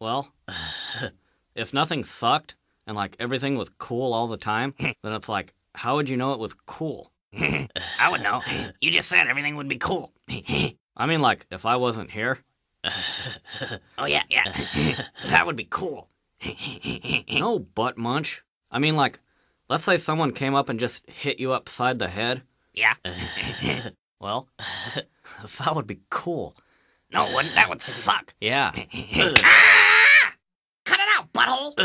[0.00, 0.32] Well,
[1.54, 5.96] if nothing sucked and like everything was cool all the time, then it's like, how
[5.96, 7.12] would you know it was cool?
[7.34, 8.40] I would know.
[8.80, 10.12] You just said everything would be cool.
[10.96, 12.38] I mean, like, if I wasn't here,
[13.98, 14.44] oh, yeah, yeah.
[15.26, 16.08] that would be cool.
[17.32, 18.42] No butt munch.
[18.70, 19.20] I mean, like,
[19.68, 22.42] let's say someone came up and just hit you upside the head.
[22.72, 22.94] Yeah.
[24.24, 24.48] Well,
[25.58, 26.56] that would be cool.
[27.12, 27.54] No, wouldn't.
[27.56, 28.32] That would suck.
[28.40, 28.72] Yeah.
[29.44, 30.32] Ah!
[30.84, 31.76] Cut it out, butthole.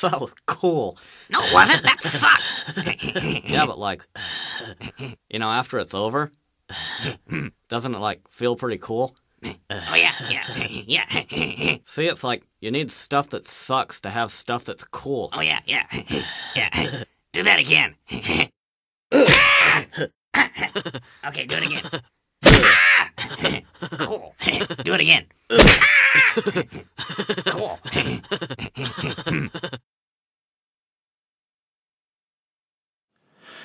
[0.00, 0.98] that was cool.
[1.30, 1.82] No, wasn't.
[1.84, 3.48] That sucked.
[3.48, 4.04] Yeah, but like,
[5.28, 6.32] you know, after it's over,
[7.68, 9.16] doesn't it like feel pretty cool?
[9.44, 10.44] Oh, yeah, yeah,
[10.86, 11.76] yeah.
[11.86, 15.30] See, it's like you need stuff that sucks to have stuff that's cool.
[15.32, 15.86] Oh, yeah, yeah.
[16.54, 17.02] Yeah.
[17.32, 17.94] Do that again.
[21.26, 21.82] okay, do it again.
[23.98, 24.34] cool.
[24.84, 25.26] Do it again.
[27.46, 27.78] cool.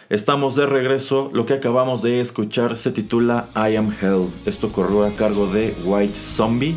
[0.09, 1.31] Estamos de regreso.
[1.33, 4.27] Lo que acabamos de escuchar se titula I Am Hell.
[4.45, 6.75] Esto corrió a cargo de White Zombie.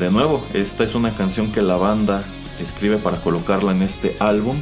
[0.00, 2.24] De nuevo, esta es una canción que la banda
[2.60, 4.56] escribe para colocarla en este álbum.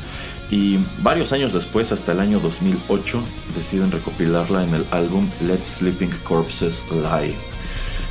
[0.51, 3.23] Y varios años después, hasta el año 2008,
[3.57, 7.35] deciden recopilarla en el álbum Let Sleeping Corpses Lie.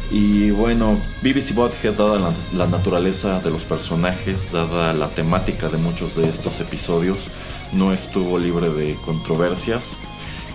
[0.09, 5.77] Y bueno, BBC Bothead, dada la, la naturaleza de los personajes, dada la temática de
[5.77, 7.19] muchos de estos episodios,
[7.73, 9.97] no estuvo libre de controversias.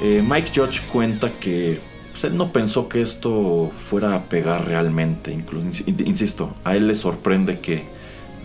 [0.03, 1.81] Eh, Mike George cuenta que
[2.12, 5.33] pues, él no pensó que esto fuera a pegar realmente.
[5.33, 7.85] Incluso, insisto, a él le sorprende que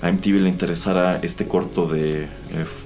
[0.01, 2.27] a MTV le interesara este corto de eh,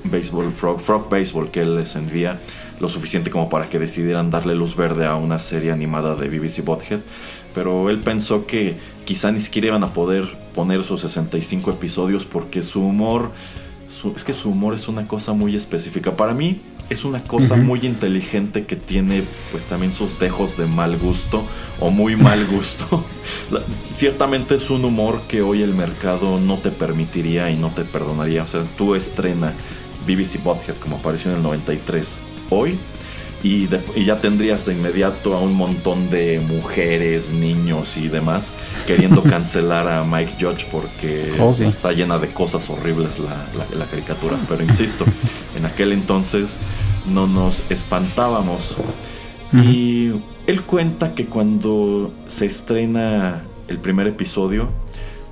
[0.04, 2.40] Baseball, Frog, Frog Baseball que él les envía,
[2.80, 6.64] lo suficiente como para que decidieran darle luz verde a una serie animada de BBC
[6.64, 7.00] Bothead.
[7.54, 8.76] Pero él pensó que
[9.06, 13.32] quizá ni siquiera iban a poder poner sus 65 episodios porque su humor
[14.02, 16.12] su- es que su humor es una cosa muy específica.
[16.16, 20.98] Para mí es una cosa muy inteligente que tiene pues también sus dejos de mal
[20.98, 21.44] gusto
[21.80, 23.04] o muy mal gusto.
[23.52, 27.84] La- ciertamente es un humor que hoy el mercado no te permitiría y no te
[27.84, 28.44] perdonaría.
[28.44, 29.54] O sea, tú estrena
[30.06, 32.16] BBC Bothead como apareció en el 93
[32.52, 32.78] hoy
[33.48, 38.50] y, de- y ya tendrías de inmediato a un montón de mujeres, niños y demás
[38.88, 41.66] queriendo cancelar a Mike Judge porque Oh, sí.
[41.66, 44.36] está llena de cosas horribles la, la- la caricatura.
[44.50, 45.06] Pero insisto,
[45.58, 46.58] en aquel entonces
[47.14, 48.76] no nos espantábamos.
[49.54, 50.12] Y
[50.48, 54.68] él cuenta que cuando se estrena el primer episodio,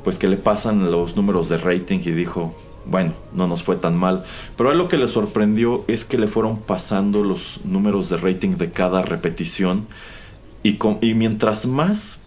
[0.03, 2.55] pues que le pasan los números de rating y dijo,
[2.85, 4.23] bueno, no nos fue tan mal.
[4.57, 8.17] Pero a él lo que le sorprendió es que le fueron pasando los números de
[8.17, 9.87] rating de cada repetición.
[10.63, 12.19] Y, con- y mientras más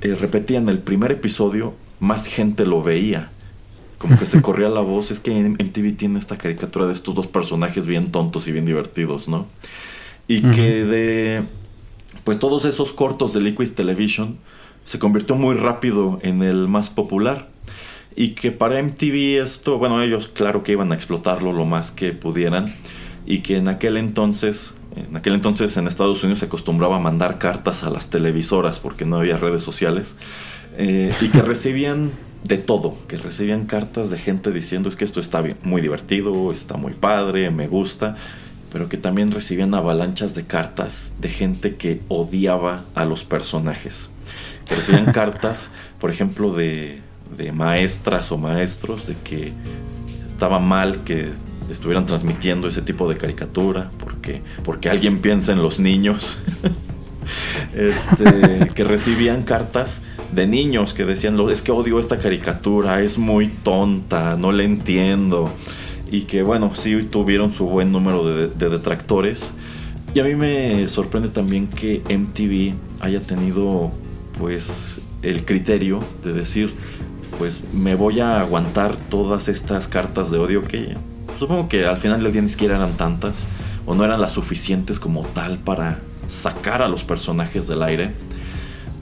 [0.00, 3.30] eh, repetían el primer episodio, más gente lo veía.
[3.98, 5.10] Como que se corría la voz.
[5.10, 9.28] Es que MTV tiene esta caricatura de estos dos personajes bien tontos y bien divertidos,
[9.28, 9.46] ¿no?
[10.28, 11.42] Y que de
[12.24, 14.38] pues todos esos cortos de Liquid Television
[14.84, 17.48] se convirtió muy rápido en el más popular.
[18.16, 22.12] Y que para MTV esto, bueno, ellos claro que iban a explotarlo lo más que
[22.12, 22.66] pudieran.
[23.26, 27.38] Y que en aquel entonces, en aquel entonces en Estados Unidos se acostumbraba a mandar
[27.38, 30.16] cartas a las televisoras porque no había redes sociales.
[30.76, 32.10] eh, y que recibían
[32.44, 36.50] de todo, que recibían cartas de gente diciendo es que esto está bien, muy divertido,
[36.50, 38.16] está muy padre, me gusta
[38.72, 44.10] pero que también recibían avalanchas de cartas de gente que odiaba a los personajes.
[44.66, 47.00] Que recibían cartas, por ejemplo, de,
[47.36, 49.52] de maestras o maestros, de que
[50.26, 51.30] estaba mal que
[51.70, 56.38] estuvieran transmitiendo ese tipo de caricatura, porque, porque alguien piensa en los niños.
[57.74, 60.02] este, que recibían cartas
[60.32, 64.62] de niños que decían, "Lo- es que odio esta caricatura, es muy tonta, no la
[64.64, 65.50] entiendo.
[66.10, 69.52] Y que bueno, sí tuvieron su buen número de, de detractores.
[70.14, 73.90] Y a mí me sorprende también que MTV haya tenido
[74.38, 76.72] pues el criterio de decir,
[77.38, 80.94] pues me voy a aguantar todas estas cartas de odio que
[81.38, 83.48] supongo que al final del día ni siquiera eran tantas
[83.86, 88.12] o no eran las suficientes como tal para sacar a los personajes del aire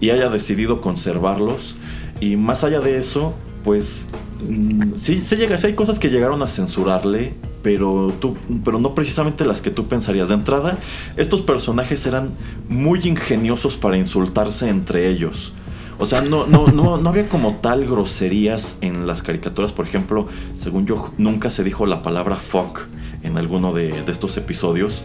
[0.00, 1.76] y haya decidido conservarlos.
[2.20, 4.06] Y más allá de eso, pues
[4.48, 9.44] mm, sí, sí llega, hay cosas que llegaron a censurarle, pero, tú, pero no precisamente
[9.44, 10.28] las que tú pensarías.
[10.28, 10.78] De entrada,
[11.16, 12.30] estos personajes eran
[12.68, 15.52] muy ingeniosos para insultarse entre ellos.
[16.00, 19.72] O sea, no, no, no, no había como tal groserías en las caricaturas.
[19.72, 20.26] Por ejemplo,
[20.58, 22.80] según yo, nunca se dijo la palabra fuck
[23.22, 25.02] en alguno de, de estos episodios.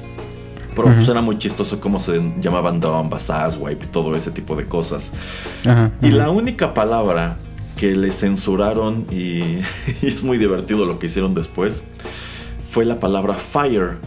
[0.73, 4.65] Pero pues era muy chistoso cómo se llamaban Dumbass, Asswipe y todo ese tipo de
[4.65, 5.13] cosas.
[6.01, 7.37] Y la única palabra
[7.77, 9.59] que le censuraron, y,
[10.01, 11.83] y es muy divertido lo que hicieron después,
[12.69, 13.97] fue la palabra fire.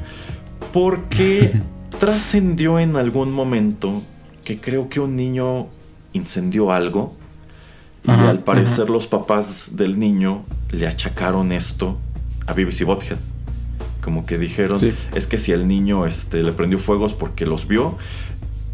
[0.72, 1.58] Porque
[1.98, 4.02] trascendió en algún momento
[4.44, 5.68] que creo que un niño
[6.12, 7.16] incendió algo.
[8.04, 11.98] Y Ajá, al parecer los papás del niño le achacaron esto
[12.46, 13.18] a BBC Bothead.
[14.00, 14.92] Como que dijeron, Sí.
[15.14, 17.98] es que si el niño este, le prendió fuegos porque los vio.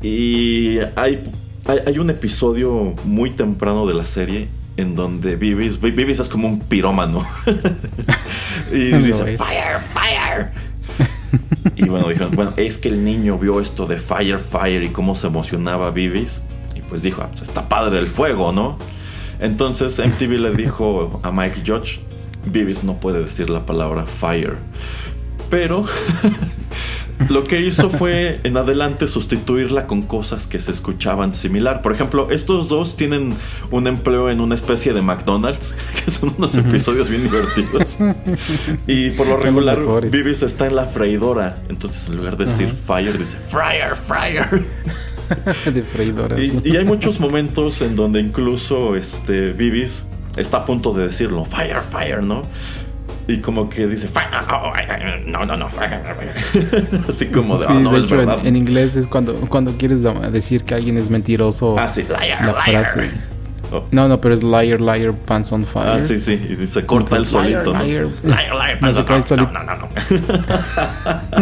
[0.02, 1.24] Y hay,
[1.66, 6.46] hay, hay un episodio muy temprano de la serie en donde Vivis, Vivis es como
[6.48, 7.24] un pirómano.
[8.72, 10.50] y dice, fire, fire.
[11.76, 15.14] y bueno, dijeron, bueno, es que el niño vio esto de fire, fire y cómo
[15.16, 16.42] se emocionaba Vivis.
[16.94, 18.78] Pues dijo, ah, pues está padre el fuego, ¿no?
[19.40, 21.98] Entonces MTV le dijo a Mike Judge,
[22.46, 24.58] Vivis no puede decir la palabra fire.
[25.50, 25.86] Pero
[27.28, 31.82] lo que hizo fue en adelante sustituirla con cosas que se escuchaban similar.
[31.82, 33.34] Por ejemplo, estos dos tienen
[33.72, 35.74] un empleo en una especie de McDonald's,
[36.04, 37.98] que son unos episodios bien divertidos.
[38.86, 39.80] Y por lo regular.
[40.08, 41.58] Vivis está en la freidora.
[41.68, 44.64] Entonces, en lugar de decir fire, dice fryer, fryer.
[45.72, 46.38] de freidora.
[46.40, 50.06] Y, y hay muchos momentos en donde incluso este Vivis
[50.36, 52.42] está a punto de decirlo, fire, fire, ¿no?
[53.26, 54.28] Y como que dice, fire,
[55.26, 55.68] no, no, no.
[57.08, 58.46] Así como de, Sí, "Oh, no de es hecho, en, verdad.
[58.46, 61.76] en inglés es cuando, cuando quieres decir que alguien es mentiroso.
[61.78, 62.84] Ah, sí, liar, la liar.
[62.84, 63.10] frase.
[63.72, 63.82] Oh.
[63.92, 65.88] No, no, pero es liar, liar, pants on fire.
[65.88, 67.84] Ah, sí, sí, y se corta el Entonces, liar, solito, ¿no?
[67.84, 68.06] liar.
[68.22, 69.52] Liar, liar, se no, el no, solito.
[69.52, 69.88] no, no, no.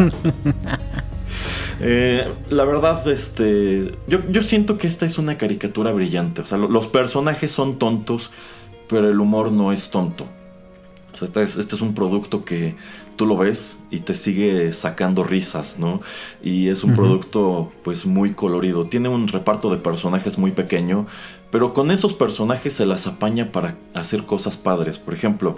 [1.82, 3.96] Eh, la verdad, este.
[4.06, 6.42] Yo, yo siento que esta es una caricatura brillante.
[6.42, 8.30] O sea, lo- los personajes son tontos,
[8.88, 10.26] pero el humor no es tonto.
[11.12, 12.74] O sea, este es, este es un producto que
[13.16, 15.98] tú lo ves y te sigue sacando risas, ¿no?
[16.42, 18.86] Y es un producto, pues, muy colorido.
[18.86, 21.06] Tiene un reparto de personajes muy pequeño,
[21.52, 24.98] pero con esos personajes se las apaña para hacer cosas padres.
[24.98, 25.56] Por ejemplo,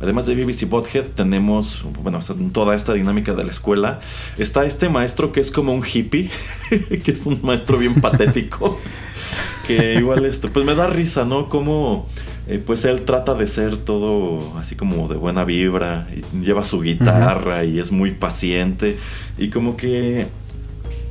[0.00, 2.20] además de BBC Bothead, tenemos, bueno,
[2.52, 3.98] toda esta dinámica de la escuela,
[4.38, 6.30] está este maestro que es como un hippie,
[7.04, 8.78] que es un maestro bien patético,
[9.66, 11.48] que igual, este, pues me da risa, ¿no?
[11.48, 12.08] Como,
[12.46, 16.82] eh, pues él trata de ser todo así como de buena vibra, y lleva su
[16.82, 18.96] guitarra y es muy paciente,
[19.38, 20.28] y como que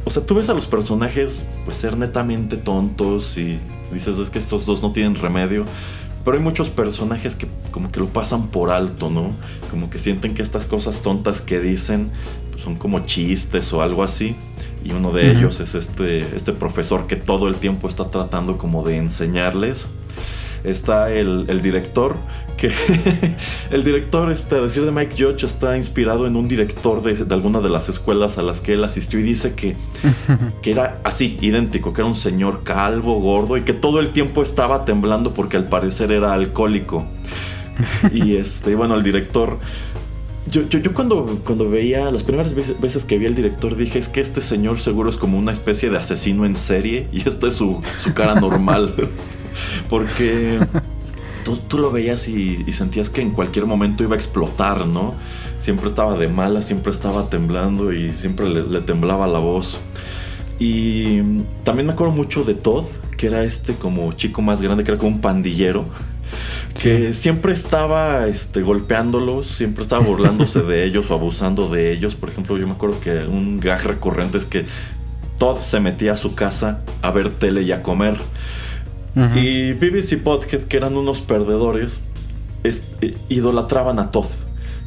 [0.05, 3.59] o sea, tú ves a los personajes pues ser netamente tontos y
[3.93, 5.65] dices es que estos dos no tienen remedio.
[6.23, 9.31] Pero hay muchos personajes que como que lo pasan por alto, ¿no?
[9.71, 12.11] Como que sienten que estas cosas tontas que dicen
[12.51, 14.35] pues, son como chistes o algo así.
[14.83, 15.39] Y uno de Ujú.
[15.39, 19.87] ellos es este, este profesor que todo el tiempo está tratando como de enseñarles.
[20.63, 22.15] Está el, el director,
[22.57, 22.71] que
[23.71, 27.33] el director, este, a decir de Mike Judge, está inspirado en un director de, de
[27.33, 29.75] alguna de las escuelas a las que él asistió y dice que,
[30.61, 34.43] que era así, idéntico, que era un señor calvo, gordo y que todo el tiempo
[34.43, 37.05] estaba temblando porque al parecer era alcohólico.
[38.13, 39.57] Y este, bueno, el director
[40.51, 44.07] yo, yo, yo cuando, cuando veía, las primeras veces, que vi al director, dije, es
[44.07, 47.53] que este señor seguro es como una especie de asesino en serie y esta es
[47.53, 48.93] su, su cara normal.
[49.89, 50.59] Porque
[51.43, 55.15] tú, tú lo veías y, y sentías que en cualquier momento iba a explotar, ¿no?
[55.59, 59.79] Siempre estaba de mala, siempre estaba temblando y siempre le, le temblaba la voz.
[60.59, 61.21] Y
[61.63, 62.85] también me acuerdo mucho de Todd,
[63.17, 65.85] que era este como chico más grande, que era como un pandillero
[66.81, 72.15] que siempre estaba este, golpeándolos, siempre estaba burlándose de ellos o abusando de ellos.
[72.15, 74.65] Por ejemplo, yo me acuerdo que un gag recurrente es que
[75.37, 78.17] Todd se metía a su casa a ver tele y a comer.
[79.15, 79.37] Ujú.
[79.39, 82.01] Y BBC Podhead, que eran unos perdedores,
[82.63, 84.27] es- eh, idolatraban a Todd.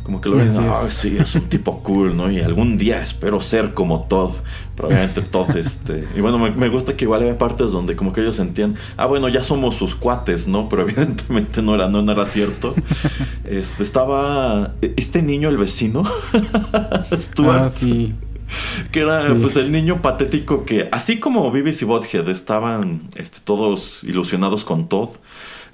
[0.02, 2.30] Como que lo ven, ah, sí, es un tipo cool, ¿no?
[2.30, 4.32] Y algún día espero ser como Todd.
[4.76, 6.06] Pero obviamente Todd, este...
[6.14, 9.06] Y bueno, me, me gusta que igual había partes donde como que ellos sentían, ah,
[9.06, 10.68] bueno, ya somos sus cuates, ¿no?
[10.68, 12.74] Pero evidentemente no era, no, no era cierto.
[13.46, 16.02] Este, estaba este niño, el vecino,
[17.12, 18.14] Stuart, Ah, sí.
[18.90, 19.34] Que era Sí.
[19.40, 25.10] pues el niño patético que, así como BBC Bothead estaban este, todos ilusionados con Todd,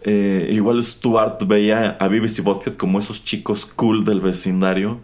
[0.04, 5.00] eh, igual Stuart veía a BBC Bothead como esos chicos cool del vecindario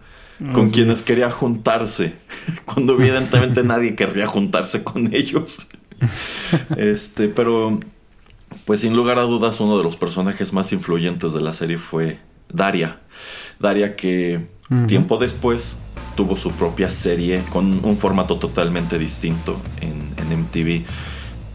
[0.53, 1.05] con Así quienes es.
[1.07, 2.15] quería juntarse,
[2.67, 5.67] cuando evidentemente nadie querría juntarse con ellos.
[6.77, 7.81] Este, pero
[8.65, 12.19] pues sin lugar a dudas uno de los personajes más influyentes de la serie fue
[12.53, 13.01] Daria.
[13.59, 14.47] Daria que
[14.89, 15.77] tiempo después
[16.17, 20.83] tuvo su propia serie con un formato totalmente distinto en, MTV.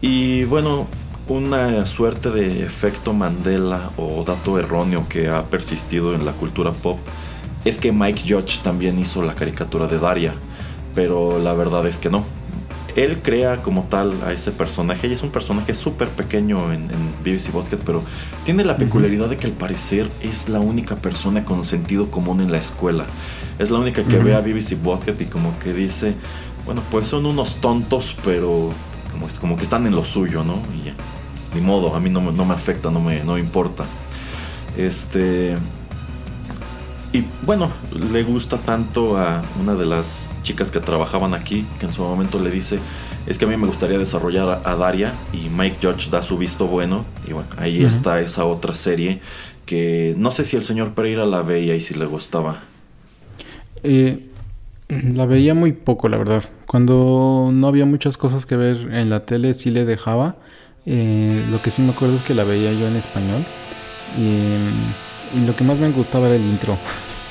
[0.00, 0.86] Y bueno,
[1.28, 6.98] una suerte de efecto Mandela o dato erróneo que ha persistido en la cultura pop
[7.66, 10.32] es que Mike Judge también hizo la caricatura de Daria,
[10.94, 12.24] pero la verdad es que no.
[12.96, 17.10] Él crea como tal a ese personaje y es un personaje súper pequeño en, en
[17.24, 18.02] BBC Podcast, pero
[18.44, 22.52] tiene la peculiaridad de que al parecer es la única persona con sentido común en
[22.52, 23.04] la escuela.
[23.58, 26.14] Es la única que ve a BBC Podcast y como que dice,
[26.66, 28.72] bueno, pues son unos tontos, pero
[29.10, 30.56] como, como que están en lo suyo, ¿no?
[30.78, 30.94] Y ya,
[31.36, 33.84] pues, ni modo, a mí no, me- no me afecta, no me, no me importa.
[34.76, 35.56] Este.
[37.12, 37.70] Y bueno,
[38.10, 42.38] le gusta tanto a una de las chicas que trabajaban aquí, que en su momento
[42.38, 42.78] le dice,
[43.26, 46.66] es que a mí me gustaría desarrollar a, Daria, y Mike Judge da su visto
[46.66, 49.20] bueno, y bueno, ahí está esa otra serie
[49.66, 52.60] que no sé si el señor Pereira la veía y si le gustaba.
[53.82, 54.28] Eh,
[54.88, 56.42] la veía muy poco, la verdad.
[56.66, 60.36] Cuando no había muchas cosas que ver en la tele, sí le dejaba.
[60.84, 63.44] Eh, lo que sí me acuerdo es que la veía yo en español.
[64.18, 64.56] Y,
[65.34, 66.76] y lo que más me gustaba era el intro.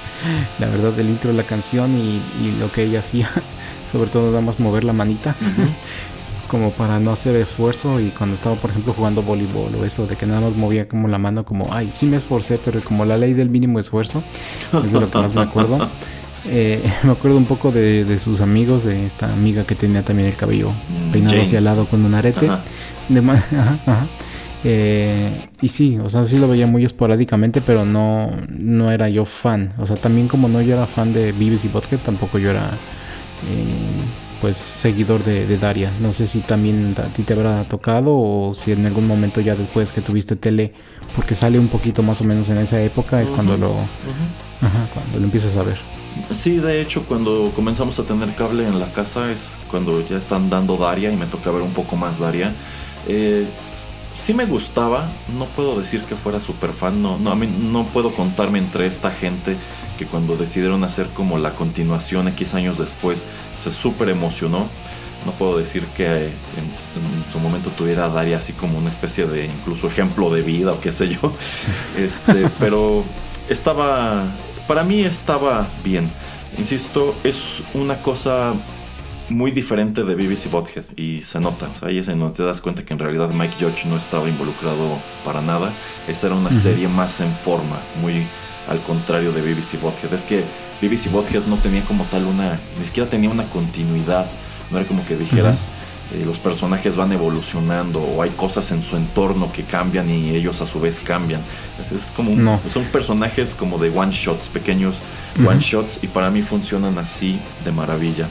[0.59, 3.29] la verdad, el intro de la canción y, y lo que ella hacía.
[3.91, 5.35] Sobre todo nada más mover la manita.
[6.47, 7.99] como para no hacer esfuerzo.
[8.01, 11.07] Y cuando estaba, por ejemplo, jugando voleibol o eso, de que nada más movía como
[11.07, 14.21] la mano, como, ay, sí me esforcé, pero como la ley del mínimo esfuerzo.
[14.83, 15.89] Es de lo que más me acuerdo.
[16.45, 20.27] Eh, me acuerdo un poco de, de sus amigos, de esta amiga que tenía también
[20.27, 21.43] el cabello Mm, peinado Jane.
[21.47, 22.47] hacia el lado con un arete.
[22.47, 22.63] Ajá.
[23.07, 24.07] De ajá, ajá.
[24.63, 29.25] Eh, y sí, o sea, sí lo veía muy esporádicamente, pero no, no era yo
[29.25, 29.73] fan.
[29.79, 32.67] O sea, también como no yo era fan de BBC Podcast, tampoco yo era
[33.49, 33.91] eh,
[34.39, 35.91] pues seguidor de, de Daria.
[35.99, 39.55] No sé si también a ti te habrá tocado o si en algún momento ya
[39.55, 40.73] después que tuviste tele,
[41.15, 43.85] porque sale un poquito más o menos en esa época, es cuando Ujú, lo, ujú.
[44.61, 45.77] ajá, cuando lo empiezas a ver.
[46.31, 50.49] Sí, de hecho, cuando comenzamos a tener cable en la casa es cuando ya están
[50.49, 52.53] dando Daria y me toca ver un poco más Daria.
[53.07, 53.47] Eh,
[54.21, 57.85] sí me gustaba, no puedo decir que fuera super fan, no, no, a mí no
[57.85, 59.57] puedo contarme entre esta gente
[59.97, 63.25] que cuando decidieron hacer como la continuación X años después
[63.57, 64.67] se súper emocionó.
[65.25, 69.27] No puedo decir que en, en su momento tuviera a Daria así como una especie
[69.27, 71.33] de incluso ejemplo de vida o qué sé yo.
[71.97, 73.03] Este, pero
[73.49, 74.25] estaba,
[74.67, 76.11] para mí estaba bien.
[76.57, 78.53] Insisto, es una cosa
[79.31, 81.69] muy diferente de BBC Bothead y se nota.
[81.75, 83.97] O sea, ahí es en donde te das cuenta que en realidad Mike Judge no
[83.97, 85.73] estaba involucrado para nada.
[86.07, 88.27] Esa era una serie más en forma, muy
[88.67, 90.13] al contrario de BBC Bothead.
[90.13, 90.43] Es que
[90.81, 94.27] BBC Bothead no tenía como tal una, ni siquiera tenía una continuidad.
[94.69, 95.67] No era como que dijeras,
[96.13, 100.61] eh, los personajes van evolucionando o hay cosas en su entorno que cambian y ellos
[100.61, 101.41] a su vez cambian.
[101.79, 102.59] Es, es como un- No.
[102.71, 104.97] son personajes como de one shots, pequeños
[105.45, 108.29] one shots y para mí funcionan así de maravilla.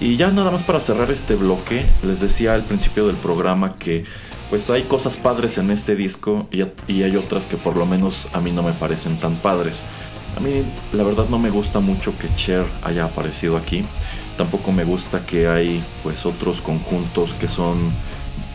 [0.00, 4.04] Y ya nada más para cerrar este bloque, les decía al principio del programa que
[4.50, 8.28] pues hay cosas padres en este disco y, y hay otras que por lo menos
[8.32, 9.82] a mí no me parecen tan padres.
[10.36, 13.84] A mí la verdad no me gusta mucho que Cher haya aparecido aquí.
[14.36, 17.90] Tampoco me gusta que hay pues otros conjuntos que son,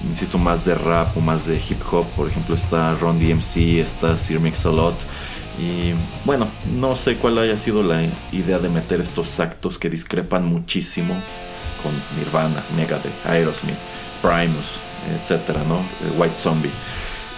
[0.09, 2.05] insisto, más de rap o más de hip hop.
[2.15, 4.95] Por ejemplo está Ron DMC, está Sir Mix-a-Lot.
[5.57, 5.93] Y
[6.25, 8.01] bueno, no sé cuál haya sido la
[8.31, 11.15] idea de meter estos actos que discrepan muchísimo
[11.83, 13.77] con Nirvana, Megadeth, Aerosmith,
[14.21, 14.79] Primus,
[15.19, 15.79] etcétera, ¿no?
[15.79, 16.71] Eh, White Zombie.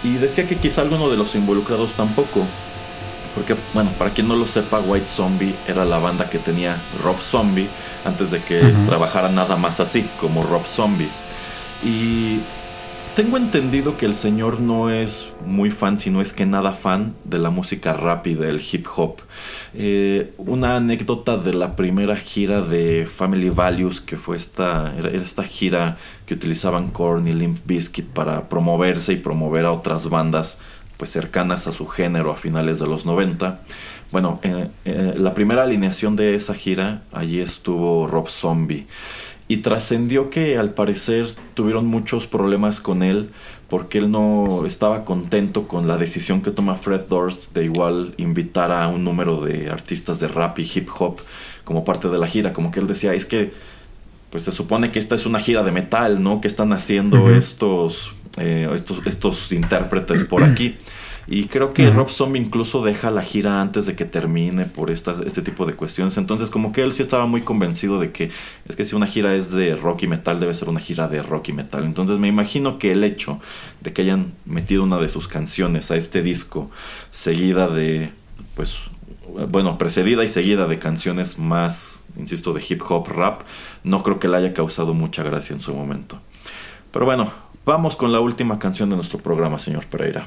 [0.02, 2.46] Y decía que quizá alguno de los involucrados tampoco.
[3.34, 7.20] Porque, bueno, para quien no lo sepa, White Zombie era la banda que tenía Rob
[7.20, 7.68] Zombie
[8.02, 11.10] antes de que trabajara nada más así, como Rob Zombie.
[11.84, 12.40] Y
[13.16, 17.38] tengo entendido que el señor no es muy fan, sino es que nada fan de
[17.38, 19.22] la música rap y del hip hop.
[19.72, 25.44] Eh, una anécdota de la primera gira de Family Values, que fue esta, era esta
[25.44, 25.96] gira
[26.26, 30.58] que utilizaban Korn y Limp Bizkit para promoverse y promover a otras bandas
[30.98, 33.60] pues cercanas a su género a finales de los 90.
[34.12, 38.86] Bueno, eh, eh, la primera alineación de esa gira, allí estuvo Rob Zombie.
[39.48, 43.30] Y trascendió que al parecer tuvieron muchos problemas con él
[43.68, 48.70] porque él no estaba contento con la decisión que toma Fred Durst de igual invitar
[48.70, 51.20] a un número de artistas de rap y hip hop
[51.64, 52.52] como parte de la gira.
[52.52, 53.52] Como que él decía, es que
[54.30, 56.40] pues se supone que esta es una gira de metal, ¿no?
[56.40, 60.76] Que están haciendo estos, eh, estos, estos intérpretes por aquí.
[61.28, 61.90] Y creo que.
[61.90, 65.74] Rob Zombie incluso deja la gira antes de que termine por esta, este tipo de
[65.74, 66.16] cuestiones.
[66.18, 68.30] Entonces, como que él sí estaba muy convencido de que
[68.68, 71.22] es que si una gira es de rock y metal, debe ser una gira de
[71.22, 71.84] rock y metal.
[71.84, 73.40] Entonces, me imagino que el hecho
[73.80, 76.70] de que hayan metido una de sus canciones a este disco,
[77.10, 78.10] seguida de,
[78.54, 78.78] pues,
[79.48, 83.42] bueno, precedida y seguida de canciones más, insisto, de hip hop rap,
[83.82, 86.20] no creo que le haya causado mucha gracia en su momento.
[86.92, 87.32] Pero bueno,
[87.64, 90.24] vamos con la última canción de nuestro programa, señor Pereira.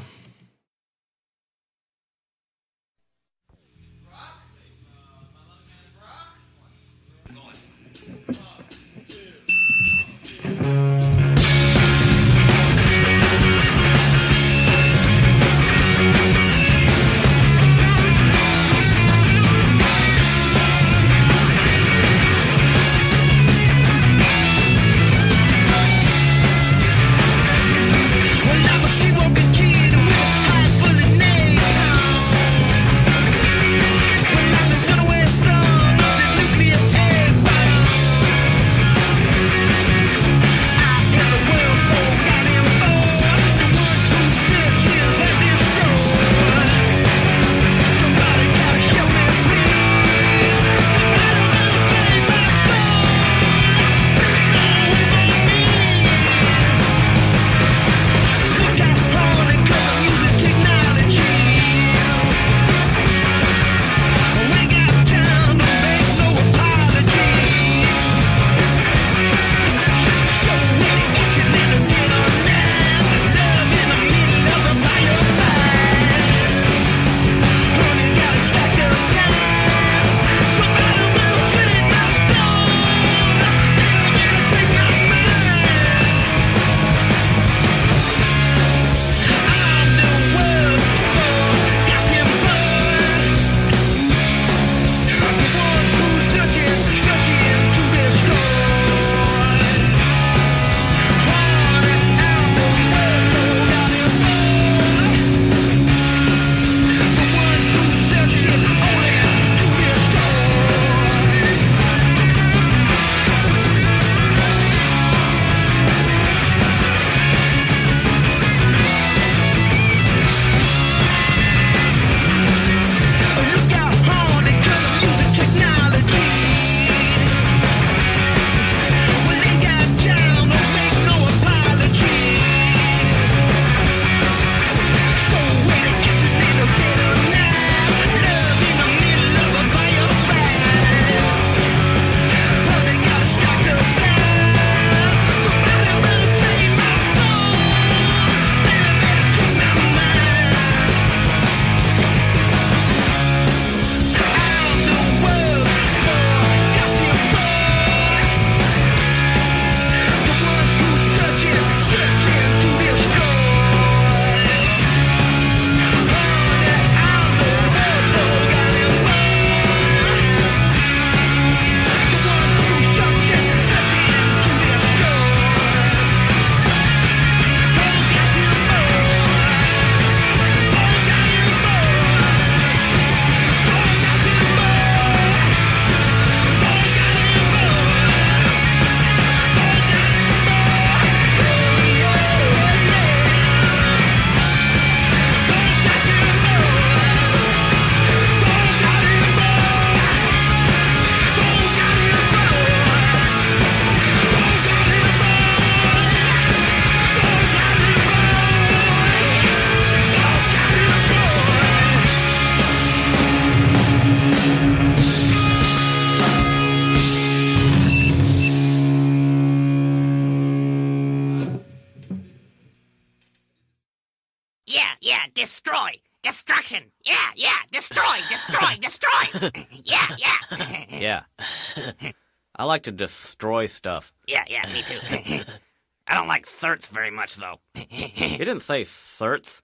[232.79, 234.13] Like to destroy stuff.
[234.25, 235.43] yeah, yeah, me too.
[236.07, 237.59] I don't like thirts very much, though.
[237.75, 239.61] He didn't say certs.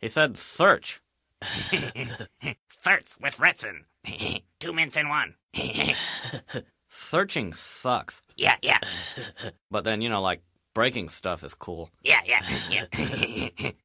[0.00, 1.00] He said search.
[2.82, 3.84] Thirts with Retson.
[4.58, 5.36] Two mints in one.
[6.90, 8.20] Searching sucks.
[8.36, 8.78] yeah, yeah,
[9.70, 10.42] But then, you know, like
[10.74, 11.88] breaking stuff is cool.
[12.02, 13.70] yeah, yeah, yeah.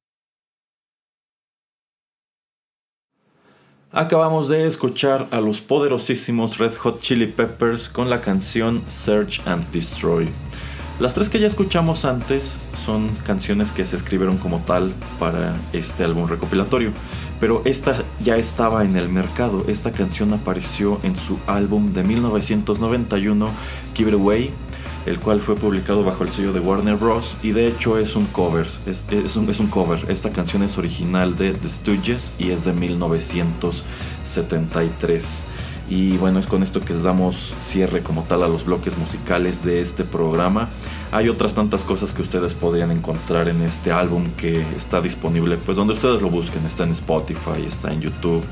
[3.92, 9.68] Acabamos de escuchar a los poderosísimos Red Hot Chili Peppers con la canción Search and
[9.72, 10.30] Destroy.
[11.00, 16.04] Las tres que ya escuchamos antes son canciones que se escribieron como tal para este
[16.04, 16.92] álbum recopilatorio,
[17.40, 19.66] pero esta ya estaba en el mercado.
[19.68, 23.50] Esta canción apareció en su álbum de 1991,
[23.96, 24.54] Give It Away,
[25.06, 27.36] el cual fue publicado bajo el sello de Warner Bros.
[27.42, 29.04] Y de hecho es un cover, es,
[29.36, 30.06] un cover.
[30.10, 35.44] Esta canción es original de The Stooges y es de 1973.
[35.90, 39.82] Y bueno, es con esto que damos cierre como tal a los bloques musicales de
[39.82, 40.70] este programa.
[41.12, 45.76] hay otras tantas cosas que ustedes podrían encontrar en este álbum que está disponible, pues
[45.76, 48.44] donde ustedes lo busquen, está en Spotify, está en YouTube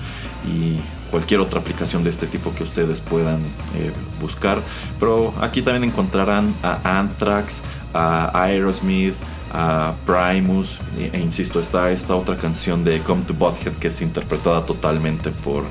[0.47, 0.79] y
[1.11, 3.39] cualquier otra aplicación de este tipo que ustedes puedan
[3.75, 3.91] eh,
[4.21, 4.59] buscar.
[4.99, 7.61] Pero aquí también encontrarán a Anthrax,
[7.93, 9.15] a Aerosmith,
[9.53, 14.01] a Primus e, e insisto está esta otra canción de Come to Butthead que es
[14.01, 15.63] interpretada totalmente por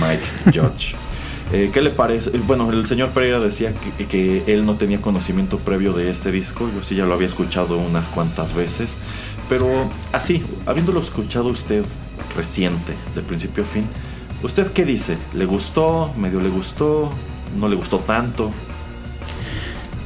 [0.00, 0.94] Mike Judge.
[1.52, 2.30] Eh, ¿Qué le parece?
[2.38, 6.68] Bueno, el señor Pereira decía que, que, él no tenía conocimiento previo de este disco.
[6.74, 8.98] Yo sí ya lo había escuchado unas cuantas veces.
[9.48, 11.84] Pero así, habiéndolo escuchado usted
[12.36, 13.86] reciente, de principio a fin,
[14.42, 15.16] ¿usted qué dice?
[15.34, 16.12] ¿Le gustó?
[16.16, 17.10] ¿Medio le gustó?
[17.58, 18.50] ¿No le gustó tanto?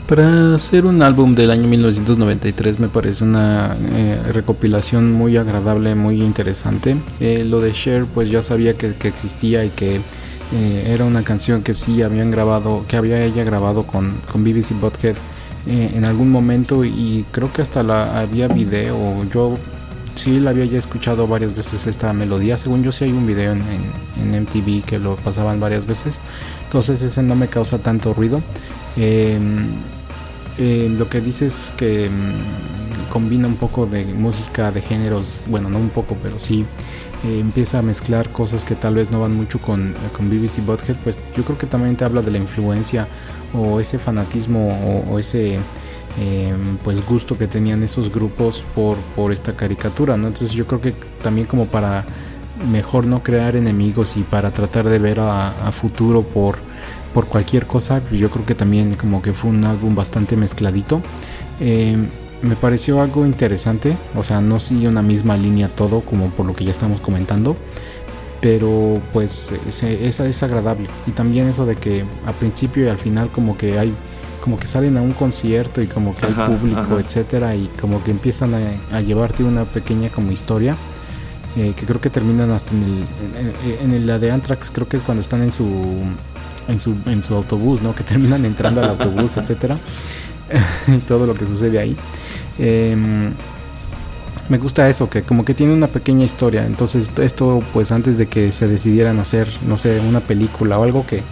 [0.07, 6.23] Para hacer un álbum del año 1993 me parece una eh, recopilación muy agradable, muy
[6.23, 6.97] interesante.
[7.21, 11.63] Eh, lo de Cher pues ya sabía que, existía y que eh, era una canción
[11.63, 15.17] que sí habían grabado, que había ella grabado con, con BBC Butthead
[15.65, 19.25] eh, en algún momento y creo que hasta la había video.
[19.33, 19.59] Yo
[20.15, 22.59] sí la había ya escuchado varias veces esta melodía.
[22.59, 23.63] Según yo sí hay un video en,
[24.23, 26.21] MTV que lo pasaban varias veces.
[26.65, 28.43] Entonces ese no me causa tanto ruido.
[28.97, 29.39] Eh,
[30.59, 35.69] eh, lo que dice es que mm, combina un poco de música de géneros, bueno,
[35.69, 36.65] no un poco, pero sí
[37.25, 40.97] eh, empieza a mezclar cosas que tal vez no van mucho con, con BBC Butthead,
[41.03, 43.07] pues yo creo que también te habla de la influencia
[43.55, 45.59] o ese fanatismo o ese
[46.19, 46.55] eh,
[46.85, 50.29] pues gusto que tenían esos grupos por, por esta caricatura, ¿no?
[50.29, 52.05] Entonces yo creo que también como para
[52.71, 56.59] mejor no crear enemigos y para tratar de ver a, futuro por
[57.15, 61.03] por cualquier cosa, pues yo creo que también como que fue un álbum bastante mezcladito.
[61.61, 61.95] Eh,
[62.41, 66.55] me pareció algo interesante, o sea, no sigue una misma línea todo como por lo
[66.55, 67.55] que ya estamos comentando,
[68.41, 70.89] pero pues esa es agradable.
[71.07, 73.93] Y también eso de que al principio y al final como que hay
[74.43, 77.01] como que salen a un concierto y como que Ajá, hay público, ajá.
[77.01, 80.79] etcétera, y como que empiezan a, a llevarte una pequeña como historia.
[81.57, 84.97] eh, que creo que terminan hasta en el, en, en la de Anthrax, creo que
[84.99, 86.19] es cuando están en su
[86.69, 87.95] en su, en su autobús, ¿no?
[87.95, 89.81] Que terminan entrando al autobús, etcétera.
[90.89, 92.03] y todo lo que sucede ahí.
[92.59, 93.37] Em,
[94.49, 96.67] me gusta eso, que como que tiene una pequeña historia.
[96.67, 101.07] Entonces, esto, pues antes de que se decidieran hacer, no sé, una película o algo
[101.07, 101.25] que,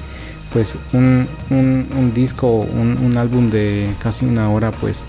[0.52, 5.04] pues, un, un, un disco, un, un álbum de casi una hora, pues,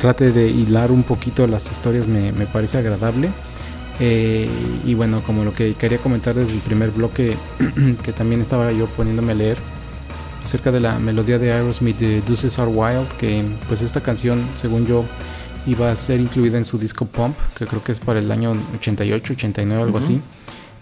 [0.00, 3.30] trate de hilar un poquito las historias, me, me parece agradable.
[4.00, 4.48] Eh,
[4.84, 7.36] y bueno, como lo que quería comentar desde el primer bloque,
[8.02, 9.58] que también estaba yo poniéndome a leer
[10.42, 14.86] acerca de la melodía de Aerosmith de Deuces Are Wild, que pues esta canción, según
[14.86, 15.04] yo,
[15.66, 18.56] iba a ser incluida en su disco Pump, que creo que es para el año
[18.76, 20.20] 88, 89, algo así.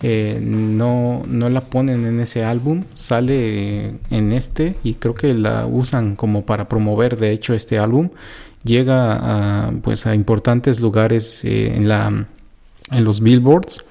[0.02, 5.66] Eh, no, no la ponen en ese álbum, sale en este y creo que la
[5.66, 8.08] usan como para promover de hecho este álbum.
[8.64, 12.26] Llega a, pues a importantes lugares eh, en, la,
[12.90, 13.84] en los billboards.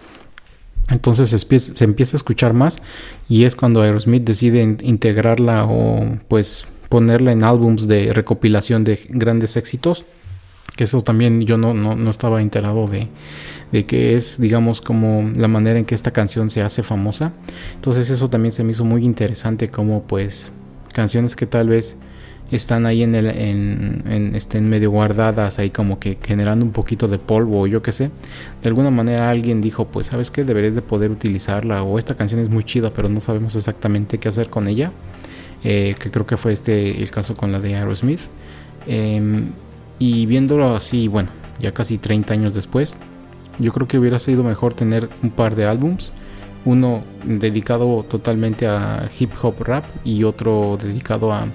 [0.89, 2.79] Entonces se empieza, a escuchar más
[3.27, 8.99] y es cuando Aerosmith decide in- integrarla o pues ponerla en álbums de recopilación de
[9.09, 10.05] grandes éxitos.
[10.79, 13.09] Que eso también yo no, no, no estaba enterado de,
[13.73, 17.33] de que es, digamos, como la manera en que esta canción se hace famosa.
[17.75, 20.53] Entonces eso también se me hizo muy interesante como pues
[20.93, 21.97] canciones que tal vez
[22.49, 27.09] están ahí en el en, en, estén medio guardadas ahí como que generando un poquito
[27.09, 28.09] de polvo o yo qué sé.
[28.63, 32.39] De alguna manera alguien dijo pues sabes que deberías de poder utilizarla o esta canción
[32.39, 34.93] es muy chida pero no sabemos exactamente qué hacer con ella
[35.65, 38.21] eh, que creo que fue este el caso con la de Aerosmith.
[38.87, 39.43] Eh,
[39.99, 42.97] y viéndolo así bueno ya casi 30 años después
[43.59, 46.11] yo creo que hubiera sido mejor tener un par de álbums.
[46.65, 51.47] Uno dedicado totalmente a hip hop rap y otro dedicado a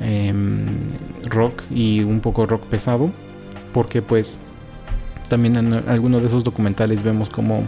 [0.00, 0.66] em,
[1.24, 3.10] rock y un poco rock pesado
[3.72, 4.38] porque pues
[5.28, 7.66] también en algunos de esos documentales vemos como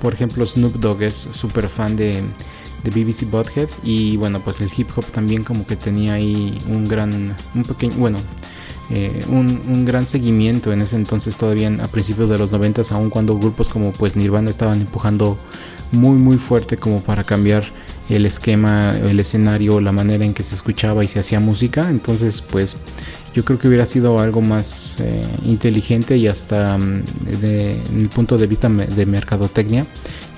[0.00, 2.22] por ejemplo Snoop Dogg es súper fan de,
[2.84, 6.84] de BBC Butthead y bueno pues el hip hop también como que tenía ahí un
[6.84, 8.18] gran un pequeño bueno
[8.90, 13.08] eh, un, un gran seguimiento en ese entonces todavía a principios de los 90 aun
[13.08, 15.38] cuando grupos como pues Nirvana estaban empujando
[15.92, 17.64] muy muy fuerte como para cambiar
[18.10, 21.88] el esquema, el escenario, la manera en que se escuchaba y se hacía música.
[21.88, 22.76] Entonces, pues
[23.34, 27.02] yo creo que hubiera sido algo más eh, inteligente y hasta mm,
[27.40, 29.86] de, el punto de vista de mercadotecnia,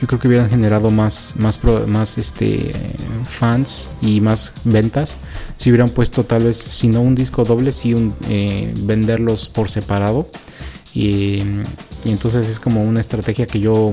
[0.01, 2.73] yo creo que hubieran generado más, más, más este,
[3.28, 5.16] fans y más ventas
[5.57, 9.70] si hubieran puesto tal vez, si no un disco doble, si un, eh, venderlos por
[9.70, 10.28] separado.
[10.93, 11.43] Y,
[12.05, 13.93] y entonces es como una estrategia que yo,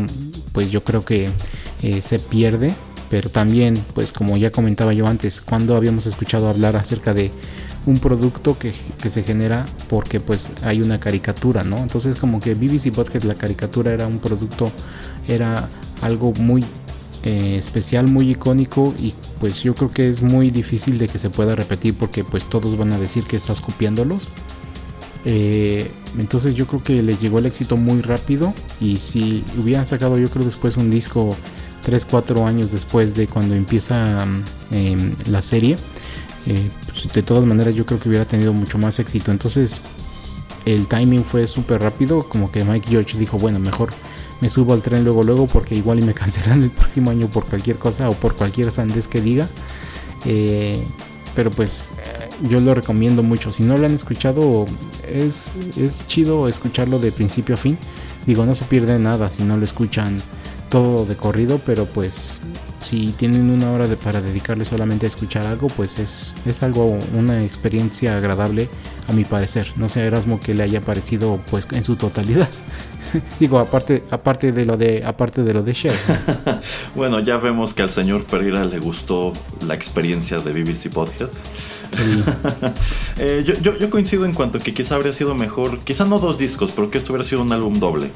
[0.51, 1.29] pues yo creo que
[1.83, 2.73] eh, se pierde.
[3.09, 7.31] Pero también, pues como ya comentaba yo antes, cuando habíamos escuchado hablar acerca de
[7.85, 11.77] un producto que, que, se genera porque pues hay una caricatura, ¿no?
[11.77, 14.71] Entonces como que BBC Podcast la caricatura era un producto,
[15.27, 15.69] era
[16.01, 16.63] algo muy
[17.23, 21.29] eh, especial, muy icónico y pues yo creo que es muy difícil de que se
[21.29, 24.29] pueda repetir porque pues todos van a decir que estás copiándolos.
[25.25, 30.17] Eh, entonces yo creo que les llegó el éxito muy rápido y si hubieran sacado
[30.17, 31.35] yo creo después un disco
[31.89, 34.23] 3, 4 años después de cuando empieza
[34.69, 35.75] em, la serie,
[36.45, 39.31] eh, pues, de todas maneras yo creo que hubiera tenido mucho más éxito.
[39.31, 39.81] Entonces
[40.65, 43.89] el timing fue súper rápido, como que Mike George dijo, bueno, mejor
[44.39, 47.45] me subo al tren luego luego porque igual y me cancelan el próximo año por
[47.45, 49.49] cualquier cosa o por cualquier sandez que diga.
[50.25, 50.85] Eh,
[51.33, 51.91] pero pues
[52.47, 53.51] yo lo recomiendo mucho.
[53.51, 54.67] Si no lo han escuchado,
[55.07, 57.79] es, es chido escucharlo de principio a fin.
[58.27, 60.21] Digo, no se pierde nada si no lo escuchan
[60.69, 62.39] todo de corrido, pero pues
[62.79, 66.97] si tienen una hora de, para dedicarle solamente a escuchar algo, pues es, es algo,
[67.15, 68.69] una experiencia agradable
[69.07, 69.71] a mi parecer.
[69.75, 72.49] No sé, Erasmo, que le haya parecido pues en su totalidad.
[73.39, 75.95] Digo, aparte, aparte de lo de, aparte de lo de Cher.
[76.95, 79.33] bueno, ya vemos que al señor Pereira le gustó
[79.65, 81.33] la experiencia de BBC Podcast.
[83.17, 86.71] eh, yo, yo, coincido en cuanto que quizá habría sido mejor, quizá no dos discos,
[86.75, 88.11] pero que esto hubiera sido un álbum doble.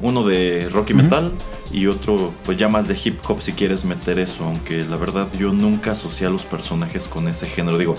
[0.00, 1.32] Uno de rock y metal
[1.72, 5.28] y otro pues ya más de hip hop si quieres meter eso, aunque la verdad
[5.38, 7.78] yo nunca asocié a los personajes con ese género.
[7.78, 7.94] Digo,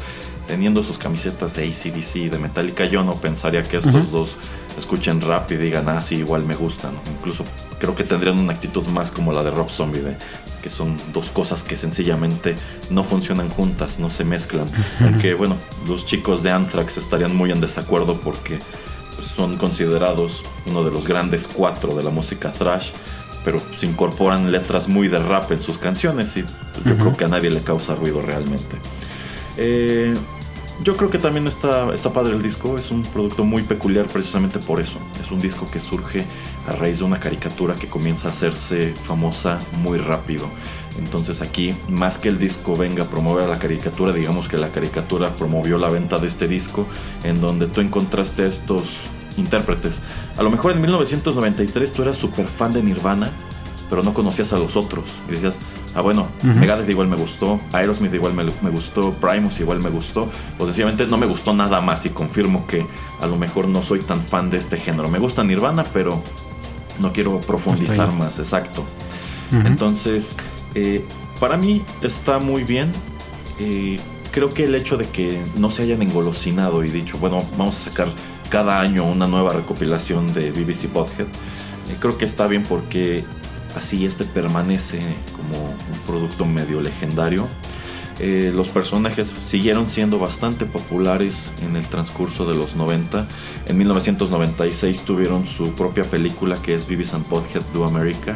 [0.47, 4.35] teniendo sus camisetas de ACDC y de Metallica, yo no pensaría que estos dos
[4.77, 6.93] escuchen rap y digan, ah, sí, igual me gustan.
[7.17, 7.43] Incluso
[7.79, 10.17] creo que tendrían una actitud más como la de Rob Zombie, de,
[10.63, 12.55] que son dos cosas que sencillamente
[12.89, 14.65] no funcionan juntas, no se mezclan.
[15.01, 15.55] Aunque, bueno,
[15.87, 18.57] los chicos de Anthrax estarían muy en desacuerdo porque
[19.21, 22.91] son considerados uno de los grandes cuatro de la música thrash
[23.43, 26.41] pero se incorporan letras muy de rap en sus canciones y
[26.85, 28.77] yo creo que a nadie le causa ruido realmente.
[29.57, 30.13] Eh,
[30.83, 34.59] yo creo que también está, está padre el disco, es un producto muy peculiar precisamente
[34.59, 34.99] por eso.
[35.19, 36.23] Es un disco que surge
[36.67, 40.47] a raíz de una caricatura que comienza a hacerse famosa muy rápido.
[40.97, 44.69] Entonces aquí, más que el disco venga a promover a la caricatura, digamos que la
[44.69, 46.87] caricatura promovió la venta de este disco,
[47.23, 48.95] en donde tú encontraste estos
[49.37, 50.01] intérpretes.
[50.37, 53.29] A lo mejor en 1993 tú eras súper fan de Nirvana,
[53.89, 55.05] pero no conocías a los otros.
[55.27, 55.57] Y decías,
[55.95, 60.29] Ah, bueno, Megadeth igual me gustó, Aerosmith igual me, gustó, Primus igual me gustó.
[60.57, 62.85] Pues sencillamente no me gustó nada más y confirmo que
[63.19, 65.09] a lo mejor no soy tan fan de este género.
[65.09, 66.21] Me gusta Nirvana, pero
[66.99, 68.85] no quiero profundizar más, exacto.
[69.51, 70.35] Entonces,
[70.75, 71.03] eh,
[71.39, 72.91] para mí está muy bien.
[73.59, 73.99] Eh,
[74.31, 77.89] creo que el hecho de que no se hayan engolosinado y dicho, bueno, vamos a
[77.89, 78.09] sacar
[78.49, 83.23] cada año una nueva recopilación de BBC Podhead, eh, creo que está bien porque
[83.75, 84.99] así este permanece
[85.35, 87.47] como un producto medio legendario.
[88.19, 93.27] Eh, los personajes siguieron siendo bastante populares en el transcurso de los 90.
[93.67, 98.35] En 1996 tuvieron su propia película que es Vivis and Podhead Do America.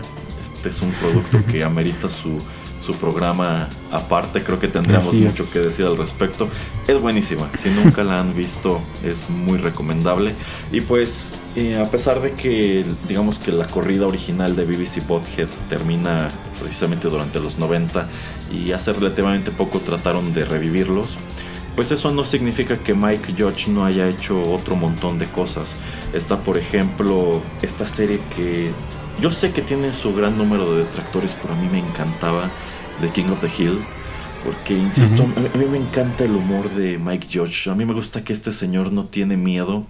[0.64, 2.38] Este es un producto que amerita su
[2.85, 4.44] su programa aparte.
[4.44, 6.49] Creo que tendríamos mucho que decir al respecto.
[6.88, 7.49] Es buenísima.
[7.57, 10.34] Si nunca la han visto, es muy recomendable.
[10.72, 15.49] Y pues, eh, a pesar de que, digamos que la corrida original de BBC Bothead
[15.69, 16.30] termina
[16.60, 18.07] precisamente durante los 90
[18.52, 21.18] y hace relativamente poco trataron de revivirlos.
[21.76, 25.76] Pues eso no significa que Mike Judge no haya hecho otro montón de cosas.
[26.14, 28.72] Está, por ejemplo, esta serie que
[29.22, 32.49] yo sé que tiene su gran número de detractores, pero a mí me encantaba
[33.02, 33.80] The King of the Hill.
[34.44, 37.69] Porque, insisto, a, mí, me encanta el humor de Mike Judge.
[37.69, 39.85] A mí me gusta que este señor no tiene miedo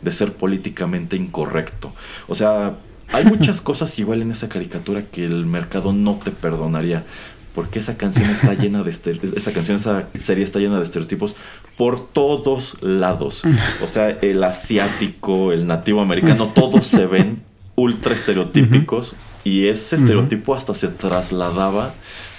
[0.00, 1.92] de ser políticamente incorrecto.
[2.28, 2.76] O sea,
[3.12, 7.04] hay muchas cosas igual en esa caricatura que el mercado no te perdonaría.
[7.52, 11.34] Porque esa canción está llena de esa canción, esa serie está llena de estereotipos
[11.76, 13.42] por todos lados.
[13.82, 17.42] O sea, el asiático, el nativo americano, todos se ven
[17.76, 19.14] ultra estereotípicos.
[19.44, 21.94] Y ese estereotipo hasta se trasladaba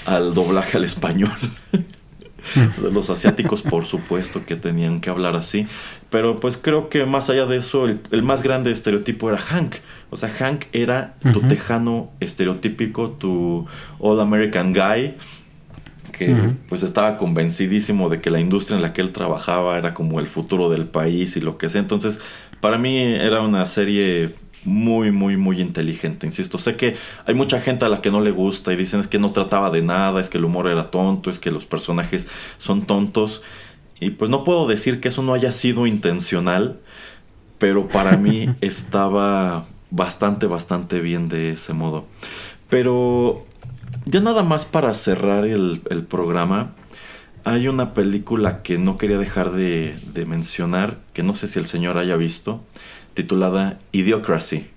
[0.06, 1.32] al doblaje al español.
[2.94, 5.68] los asiáticos, por supuesto, que tenían que hablar así.
[6.10, 9.76] Pero pues creo que más allá de eso, el, más grande estereotipo era Hank.
[10.10, 13.66] O sea, Hank era tu tejano estereotípico, tu
[14.00, 15.16] All American Guy,
[16.12, 16.34] que
[16.70, 20.28] pues estaba convencidísimo de que la industria en la que él trabajaba era como el
[20.28, 21.82] futuro del país y lo que sea.
[21.82, 22.20] Entonces,
[22.62, 24.34] para mí era una serie
[24.66, 26.58] muy, muy, muy inteligente, insisto.
[26.58, 29.20] Sé que hay mucha gente a la que no le gusta y dicen es que
[29.20, 32.28] no trataba de nada, es que el humor era tonto, es que los personajes
[32.58, 33.42] son tontos.
[34.00, 36.80] Y pues no puedo decir que eso no haya sido intencional,
[37.58, 42.06] pero para mí estaba bastante, bastante bien de ese modo.
[42.70, 43.46] Pero
[44.06, 46.74] ya nada más para cerrar el, el programa,
[47.44, 51.68] hay una película que no quería dejar de, de mencionar, que no sé si el
[51.68, 52.62] señor haya visto,
[53.18, 54.68] titulada Idiocracy.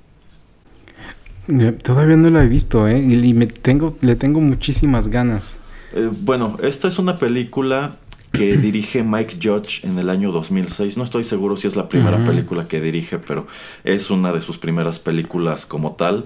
[1.83, 2.99] Todavía no la he visto, ¿eh?
[2.99, 5.59] Y me tengo, le tengo muchísimas ganas.
[5.93, 7.97] Eh, bueno, esta es una película
[8.33, 10.97] que dirige Mike Judge en el año 2006.
[10.97, 13.47] No estoy seguro si es la primera película que dirige, pero
[13.85, 16.25] es una de sus primeras películas como tal.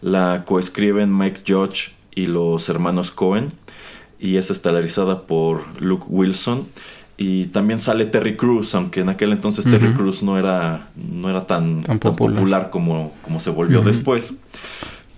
[0.00, 3.48] La coescriben Mike Judge y los hermanos Cohen
[4.20, 6.68] y es estelarizada por Luke Wilson.
[7.20, 9.92] Y también sale Terry Crews, aunque en aquel entonces Terry.
[9.92, 12.36] Crews no era, no era tan, Tan tan popular.
[12.36, 14.38] popular como, como se volvió después.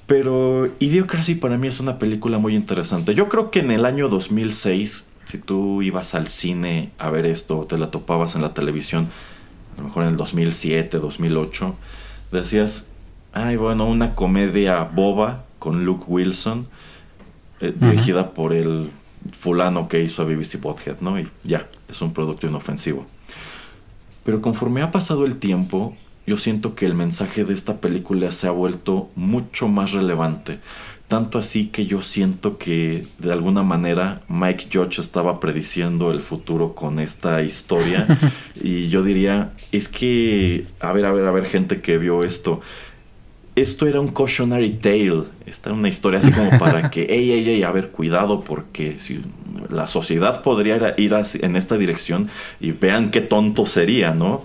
[0.07, 3.15] Pero Idiocracy para mí es una película muy interesante.
[3.15, 7.67] Yo creo que en el año 2006, si tú ibas al cine a ver esto,
[7.69, 9.09] te la topabas en la televisión,
[9.77, 11.75] a lo mejor en el 2007, 2008,
[12.33, 12.87] decías,
[13.35, 16.67] ay, bueno, una comedia boba con Luke Wilson,
[17.61, 18.91] eh, dirigida por el
[19.33, 21.19] fulano que hizo a BBC Bothead, ¿no?
[21.19, 23.07] Y ya, es un producto inofensivo.
[24.25, 28.47] Pero conforme ha pasado el tiempo, yo siento que el mensaje de esta película se
[28.47, 30.59] ha vuelto mucho más relevante.
[31.09, 36.77] Tanto así que yo siento que de alguna manera Mike Judge estaba prediciendo el futuro
[36.77, 38.07] con esta historia.
[38.63, 42.61] y yo diría, es que, a ver, a ver, a ver, gente que vio esto.
[43.57, 45.25] Esto era un cautionary tale.
[45.47, 48.99] Esta era una historia así como para que, ey, ey, ey, a ver, cuidado, porque
[48.99, 49.21] si
[49.69, 52.29] la sociedad podría ir, en esta dirección
[52.61, 54.45] y vean qué tonto sería, ¿no?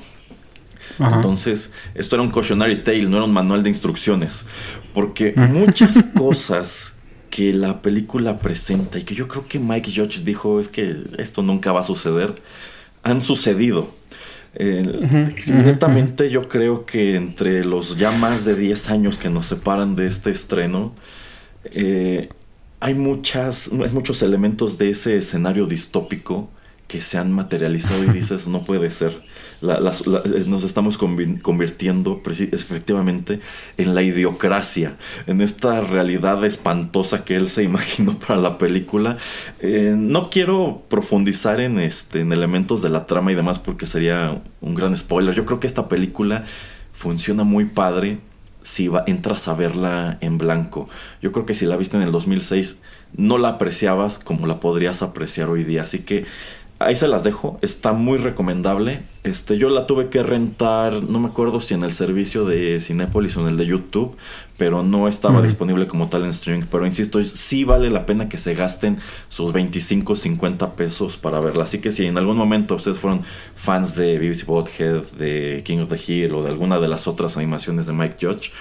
[0.99, 1.17] Ajá.
[1.17, 4.45] Entonces, esto era un cautionary tale, no era un manual de instrucciones.
[4.93, 6.95] Porque muchas cosas
[7.29, 11.41] que la película presenta y que yo creo que Mike Judge dijo es que esto
[11.41, 12.33] nunca va a suceder,
[13.03, 13.89] han sucedido.
[14.57, 19.95] Eh, netamente yo creo que entre los ya más de 10 años que nos separan
[19.95, 20.93] de este estreno,
[21.65, 22.29] eh,
[22.79, 26.49] hay, muchas, hay muchos elementos de ese escenario distópico
[26.87, 29.23] que se han materializado y dices, no puede ser.
[29.61, 32.21] La- nos estamos convi- convirtiendo
[32.51, 33.39] efectivamente
[33.77, 34.95] en la idiocracia,
[35.25, 39.17] en esta realidad espantosa que él se imaginó para la película.
[39.61, 44.41] Eh, no quiero profundizar en, este, en elementos de la trama y demás porque sería
[44.61, 45.33] un gran spoiler.
[45.33, 46.45] Yo creo que esta película
[46.93, 48.19] funciona muy padre
[48.61, 50.87] si va- entras a verla en blanco.
[51.21, 52.81] Yo creo que si la viste en el 2006
[53.17, 55.83] no la apreciabas como la podrías apreciar hoy día.
[55.83, 56.25] Así que
[56.85, 57.57] ahí se las dejo.
[57.61, 58.99] Está muy recomendable.
[59.23, 63.35] Este, yo la tuve que rentar, no me acuerdo si en el servicio de Cinépolis
[63.35, 64.15] o en el de YouTube,
[64.57, 66.67] pero no estaba disponible como tal en streaming.
[66.69, 68.97] Pero insisto, sí vale la pena que se gasten
[69.29, 71.63] sus 25, 50 pesos para verla.
[71.63, 73.21] Así que si en algún momento ustedes fueron
[73.55, 77.35] fans de BBC Bothead, de King of the Hill o de alguna de las otras
[77.35, 78.51] animaciones de Mike Judge,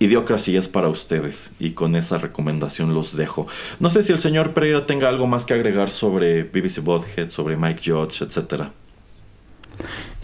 [0.00, 3.46] Idiocracy es para ustedes y con esa recomendación los dejo.
[3.80, 7.58] No sé si el señor Pereira tenga algo más que agregar sobre BBC Bothead, sobre
[7.58, 8.72] Mike Judge, etcétera.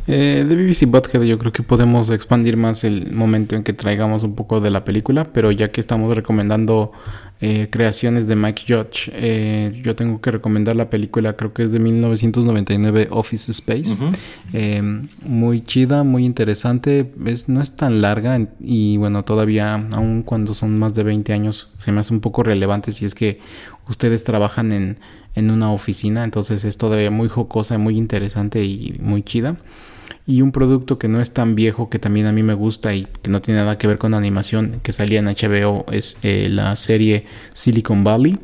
[0.09, 4.23] Eh, de BBC Bothead yo creo que podemos expandir más el momento en que traigamos
[4.23, 6.93] un poco de la película, pero ya que estamos recomendando
[7.43, 11.73] eh, creaciones de Mike Judge, eh, yo tengo que recomendar la película, creo que es
[11.73, 13.95] de 1999, Office Space.
[14.55, 14.81] Eh,
[15.23, 20.79] muy chida, muy interesante, es, no es tan larga y bueno, todavía, aun cuando son
[20.79, 23.39] más de 20 años, se me hace un poco relevante si es que
[23.87, 24.99] ustedes trabajan en,
[25.35, 29.59] en una oficina, entonces es todavía muy jocosa, muy interesante y muy chida.
[30.29, 33.07] Y un producto que no es tan viejo, que también a mí me gusta y
[33.23, 36.75] que no tiene nada que ver con animación, que salía en HBO, es eh, la
[36.75, 38.37] serie Silicon Valley,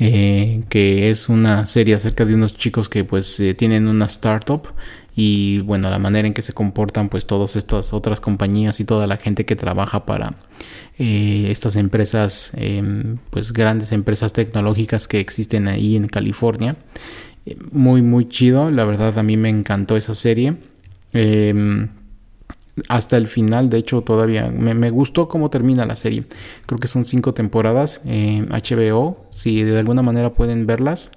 [0.00, 4.72] eh, que es una serie acerca de unos chicos que pues eh, tienen una startup
[5.14, 9.06] y bueno, la manera en que se comportan pues todas estas otras compañías y toda
[9.06, 10.34] la gente que trabaja para
[10.98, 16.76] estas empresas, em, pues grandes empresas tecnológicas que existen ahí en California.
[17.72, 20.56] Muy, muy chido, la verdad a mí me encantó esa serie.
[21.12, 21.88] Em,
[22.88, 26.24] hasta el final, de hecho, todavía me, me gustó cómo termina la serie.
[26.66, 28.00] Creo que son cinco temporadas.
[28.06, 31.10] eh, HBO, si de alguna manera pueden verlas,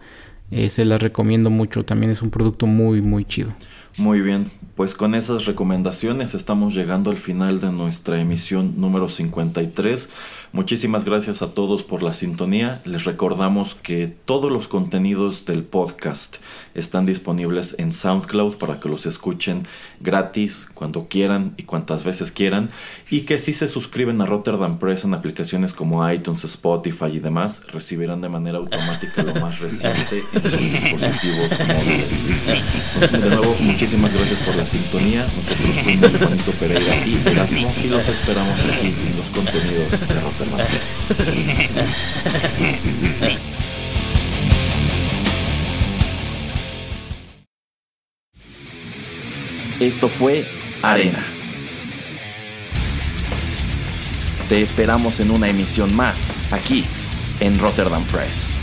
[0.52, 1.86] eh, se las recomiendo mucho.
[1.86, 3.54] También es un producto muy, muy chido.
[3.98, 10.10] Muy bien, pues con esas recomendaciones estamos llegando al final de nuestra emisión número 53.
[10.54, 12.80] Muchísimas gracias a todos por la sintonía.
[12.86, 16.36] Les recordamos que todos los contenidos del podcast
[16.76, 19.64] están disponibles en SoundCloud para que los escuchen
[20.00, 22.70] gratis cuando quieran y cuantas veces quieran.
[23.10, 27.64] Y que si se suscriben a Rotterdam Press en aplicaciones como iTunes, Spotify y demás,
[27.72, 32.24] recibirán de manera automática lo más reciente en sus dispositivos móviles.
[32.94, 35.26] Entonces, de nuevo, muchísimas gracias por la sintonía.
[35.36, 40.43] Nosotros fuimos Juanito Pereira y Erasmo y los esperamos aquí en los contenidos de Rotterdam
[49.80, 50.46] esto fue
[50.82, 51.24] Arena.
[54.50, 56.86] Te esperamos en una emisión más, aquí,
[57.40, 58.63] en Rotterdam Press.